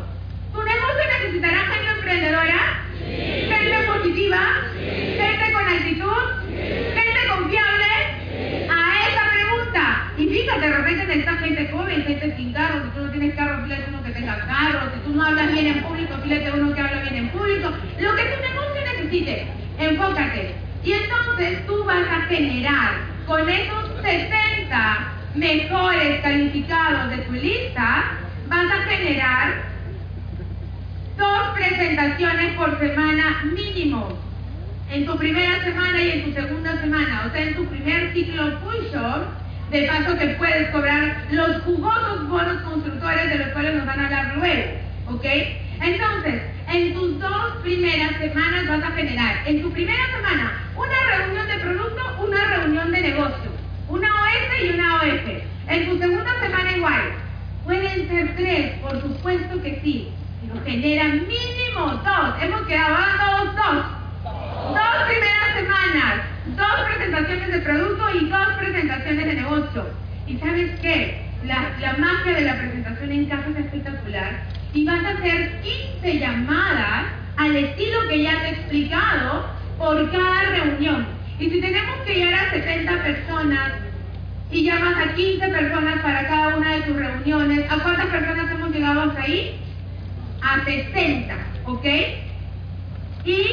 ¿Tu 0.53 0.61
negocio 0.61 1.03
necesitará 1.19 1.65
gente 1.65 1.91
emprendedora? 1.95 2.83
¿Gente 2.93 3.87
positiva? 3.87 4.39
¿Gente 4.77 5.51
con 5.51 5.67
actitud? 5.67 6.23
¿Gente 6.93 7.27
confiable? 7.27 8.69
A 8.69 9.09
esa 9.09 9.31
pregunta. 9.31 10.11
Y 10.15 10.27
fíjate, 10.27 10.59
de 10.59 10.77
repente 10.77 11.05
necesitas 11.07 11.39
gente 11.39 11.69
joven, 11.71 12.03
gente 12.03 12.35
sin 12.37 12.53
carro. 12.53 12.83
Si 12.83 12.89
tú 12.91 13.03
no 13.03 13.11
tienes 13.13 13.35
carro, 13.35 13.63
pídete 13.63 13.85
uno 13.89 14.03
que 14.03 14.11
tenga 14.11 14.37
carro. 14.45 14.91
Si 14.93 14.99
tú 15.09 15.15
no 15.15 15.25
hablas 15.25 15.51
bien 15.51 15.65
en 15.65 15.81
público, 15.81 16.13
pídete 16.21 16.51
uno 16.51 16.75
que 16.75 16.81
habla 16.81 17.01
bien 17.01 17.15
en 17.15 17.29
público. 17.29 17.73
Lo 17.99 18.15
que 18.15 18.23
tu 18.25 18.41
negocio 18.43 18.81
necesite, 18.93 19.47
enfócate. 19.79 20.53
Y 20.83 20.93
entonces 20.93 21.65
tú 21.65 21.83
vas 21.83 22.07
a 22.07 22.27
generar 22.27 22.91
con 23.25 23.49
esos 23.49 24.03
60 24.03 25.18
mejores 25.35 26.21
calificados 26.21 27.09
de 27.11 27.17
tu 27.17 27.33
lista, 27.33 28.11
vas 28.47 28.71
a 28.71 28.89
generar 28.89 29.53
dos 31.17 31.39
presentaciones 31.55 32.53
por 32.53 32.79
semana 32.79 33.43
mínimo. 33.43 34.17
En 34.91 35.05
tu 35.05 35.15
primera 35.17 35.63
semana 35.63 36.01
y 36.01 36.11
en 36.11 36.25
tu 36.25 36.33
segunda 36.33 36.79
semana, 36.81 37.25
o 37.27 37.31
sea, 37.31 37.43
en 37.43 37.55
tu 37.55 37.65
primer 37.65 38.11
ciclo 38.13 38.59
push-up, 38.61 39.25
de 39.69 39.83
paso 39.83 40.17
que 40.17 40.27
puedes 40.29 40.69
cobrar 40.71 41.25
los 41.29 41.61
jugosos 41.61 42.27
bonos 42.27 42.61
constructores 42.63 43.29
de 43.29 43.37
los 43.37 43.49
cuales 43.49 43.75
nos 43.75 43.85
van 43.85 43.99
a 43.99 44.05
hablar 44.05 44.37
luego, 44.37 44.63
¿ok? 45.09 45.25
Entonces, 45.81 46.41
en 46.73 46.93
tus 46.93 47.19
dos 47.19 47.57
primeras 47.61 48.17
semanas 48.17 48.67
vas 48.67 48.83
a 48.83 48.95
generar, 48.95 49.43
en 49.45 49.61
tu 49.61 49.71
primera 49.71 50.03
semana, 50.15 50.53
una 50.75 51.17
reunión 51.17 51.47
de 51.47 51.55
producto, 51.55 52.25
una 52.25 52.43
reunión 52.55 52.91
de 52.91 53.01
negocio, 53.01 53.48
una 53.89 54.07
OS 54.07 54.63
y 54.63 54.69
una 54.69 54.95
OS. 54.97 55.43
En 55.67 55.89
tu 55.89 55.97
segunda 55.97 56.39
semana 56.39 56.71
igual. 56.77 57.01
Pueden 57.65 58.07
ser 58.07 58.35
tres, 58.35 58.79
por 58.79 59.01
supuesto 59.01 59.61
que 59.61 59.79
sí, 59.83 60.09
pero 60.41 60.63
generan 60.63 61.27
mínimo 61.27 62.01
dos. 62.03 62.41
Hemos 62.41 62.61
quedado 62.67 62.95
a 62.95 63.43
dos, 63.43 63.55
dos. 63.55 63.85
Dos 64.69 65.07
primeras 65.07 65.55
semanas, 65.55 66.25
dos 66.55 66.85
presentaciones 66.87 67.51
de 67.51 67.59
producto 67.59 68.09
y 68.15 68.29
dos 68.29 68.47
presentaciones 68.57 69.25
de 69.25 69.33
negocio. 69.33 69.85
¿Y 70.27 70.37
sabes 70.37 70.79
qué? 70.81 71.25
La, 71.45 71.71
la 71.79 71.93
magia 71.93 72.33
de 72.33 72.41
la 72.41 72.57
presentación 72.57 73.11
en 73.11 73.25
casa 73.25 73.49
es 73.49 73.65
espectacular. 73.65 74.43
Y 74.73 74.85
vas 74.85 75.03
a 75.03 75.09
hacer 75.09 75.61
15 75.61 76.19
llamadas 76.19 77.05
al 77.37 77.55
estilo 77.55 78.07
que 78.07 78.23
ya 78.23 78.39
te 78.41 78.47
he 78.47 78.51
explicado 78.51 79.45
por 79.77 80.11
cada 80.11 80.41
reunión. 80.43 81.18
Y 81.39 81.49
si 81.49 81.61
tenemos 81.61 81.95
que 82.05 82.15
llegar 82.15 82.33
a 82.33 82.51
70 82.51 83.01
personas 83.01 83.71
y 84.51 84.65
llamas 84.65 84.97
a 84.97 85.13
15 85.15 85.47
personas 85.47 86.01
para 86.01 86.27
cada 86.27 86.57
una 86.57 86.75
de 86.75 86.81
tus 86.81 86.97
reuniones, 86.97 87.71
¿a 87.71 87.81
cuántas 87.81 88.07
personas 88.07 88.51
hemos 88.51 88.71
llegado 88.71 89.01
hasta 89.03 89.21
ahí? 89.21 89.57
A 90.41 90.65
60, 90.65 91.33
¿ok? 91.65 91.85
¿Y 93.23 93.47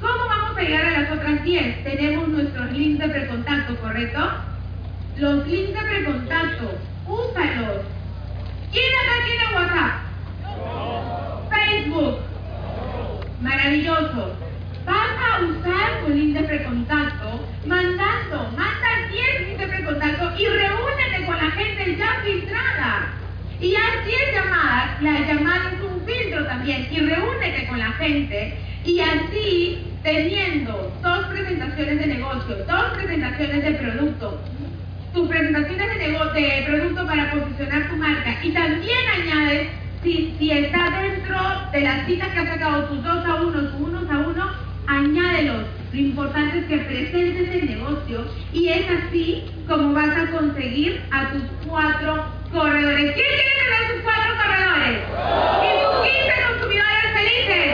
cómo 0.00 0.28
vamos 0.28 0.56
a 0.56 0.62
llegar 0.62 0.86
a 0.86 1.00
las 1.00 1.10
otras 1.10 1.42
10? 1.42 1.82
Tenemos 1.82 2.28
nuestros 2.28 2.70
links 2.70 3.00
de 3.00 3.08
precontacto, 3.08 3.76
¿correcto? 3.78 4.30
Los 5.16 5.46
links 5.48 5.74
de 5.74 5.88
precontacto, 5.88 6.78
úsalos. 7.08 7.82
¿Quién 8.70 8.92
acá 8.94 9.14
tiene 9.26 9.44
WhatsApp? 9.56 9.94
Facebook. 11.50 12.18
Maravilloso. 13.40 14.43
Vas 14.86 15.10
a 15.32 15.44
usar 15.44 16.04
tu 16.04 16.12
link 16.12 16.36
de 16.36 16.44
precontacto 16.44 17.48
mandando, 17.66 18.50
manda 18.56 18.90
10 19.10 19.40
links 19.48 19.60
de 19.60 19.66
precontacto 19.68 20.32
y 20.38 20.46
reúnete 20.46 21.26
con 21.26 21.36
la 21.36 21.50
gente 21.52 21.96
ya 21.96 22.20
filtrada. 22.24 23.12
Y 23.60 23.74
haz 23.76 24.04
10 24.06 24.34
llamadas, 24.34 25.00
la 25.02 25.20
llamada 25.20 25.70
es 25.72 25.80
un 25.80 26.04
filtro 26.04 26.44
también, 26.46 26.86
y 26.90 26.98
reúnete 27.00 27.66
con 27.68 27.78
la 27.78 27.92
gente 27.92 28.58
y 28.84 29.00
así 29.00 29.92
teniendo 30.02 30.92
dos 31.02 31.26
presentaciones 31.28 31.98
de 31.98 32.06
negocio, 32.06 32.56
dos 32.66 32.84
presentaciones 32.94 33.64
de 33.64 33.70
producto, 33.72 34.42
tus 35.14 35.28
presentaciones 35.28 35.88
de, 35.98 36.08
nego- 36.08 36.32
de 36.34 36.64
producto 36.66 37.06
para 37.06 37.30
posicionar 37.32 37.88
tu 37.88 37.96
marca 37.96 38.36
y 38.42 38.50
también 38.52 38.98
añades 39.22 39.68
si, 40.02 40.36
si 40.38 40.50
está 40.50 41.00
dentro 41.00 41.38
de 41.72 41.80
las 41.80 42.04
citas 42.06 42.28
que 42.30 42.38
has 42.40 42.48
sacado 42.48 42.84
tus 42.88 43.02
dos 43.02 43.24
a 43.24 43.34
uno, 43.36 43.60
tus 43.70 43.80
unos 43.80 44.10
a 44.10 44.18
añádelos. 44.86 45.64
Lo 45.92 46.00
importante 46.00 46.58
es 46.58 46.64
que 46.66 46.78
presentes 46.78 47.54
el 47.54 47.66
negocio 47.66 48.24
y 48.52 48.68
es 48.68 48.86
así 48.90 49.44
como 49.68 49.92
vas 49.92 50.16
a 50.16 50.30
conseguir 50.30 51.00
a 51.10 51.30
tus 51.30 51.42
cuatro 51.66 52.24
corredores. 52.52 53.12
¿Quién 53.14 53.26
quiere 53.26 53.52
tener 53.62 53.92
sus 53.92 54.02
cuatro 54.02 54.32
corredores? 54.36 54.98
Y 55.62 55.68
tus 55.84 55.94
15 56.08 56.32
consumidores 56.48 57.06
felices. 57.14 57.66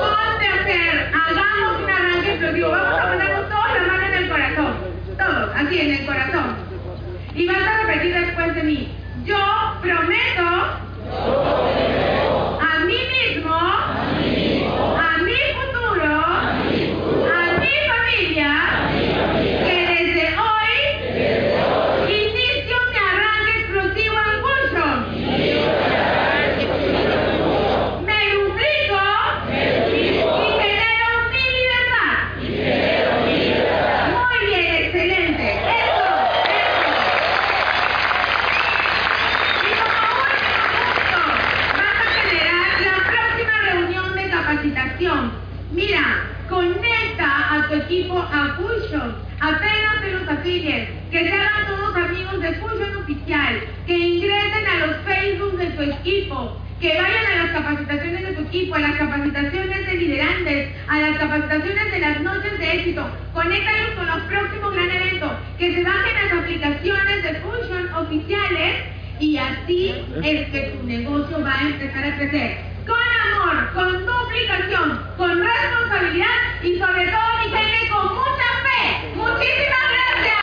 Ponte 0.00 0.46
a 0.46 0.54
hacer, 0.60 1.12
hagamos 1.14 1.82
un 1.82 1.90
arranque 1.90 2.30
explosivo. 2.30 2.70
Vamos 2.70 3.00
a 3.00 3.12
ponernos 3.12 3.48
todos 3.48 3.68
las 3.74 3.86
manos 3.86 4.08
en 4.08 4.14
el 4.22 4.28
corazón. 4.28 4.72
Todos, 5.16 5.50
así 5.56 5.80
en 5.80 5.90
el 5.92 6.06
corazón. 6.06 6.56
Y 7.34 7.46
vas 7.46 7.62
a 7.62 7.86
repetir 7.86 8.14
después 8.14 8.54
de 8.54 8.62
mí. 8.62 8.88
Yo 9.24 9.38
prometo 9.80 10.80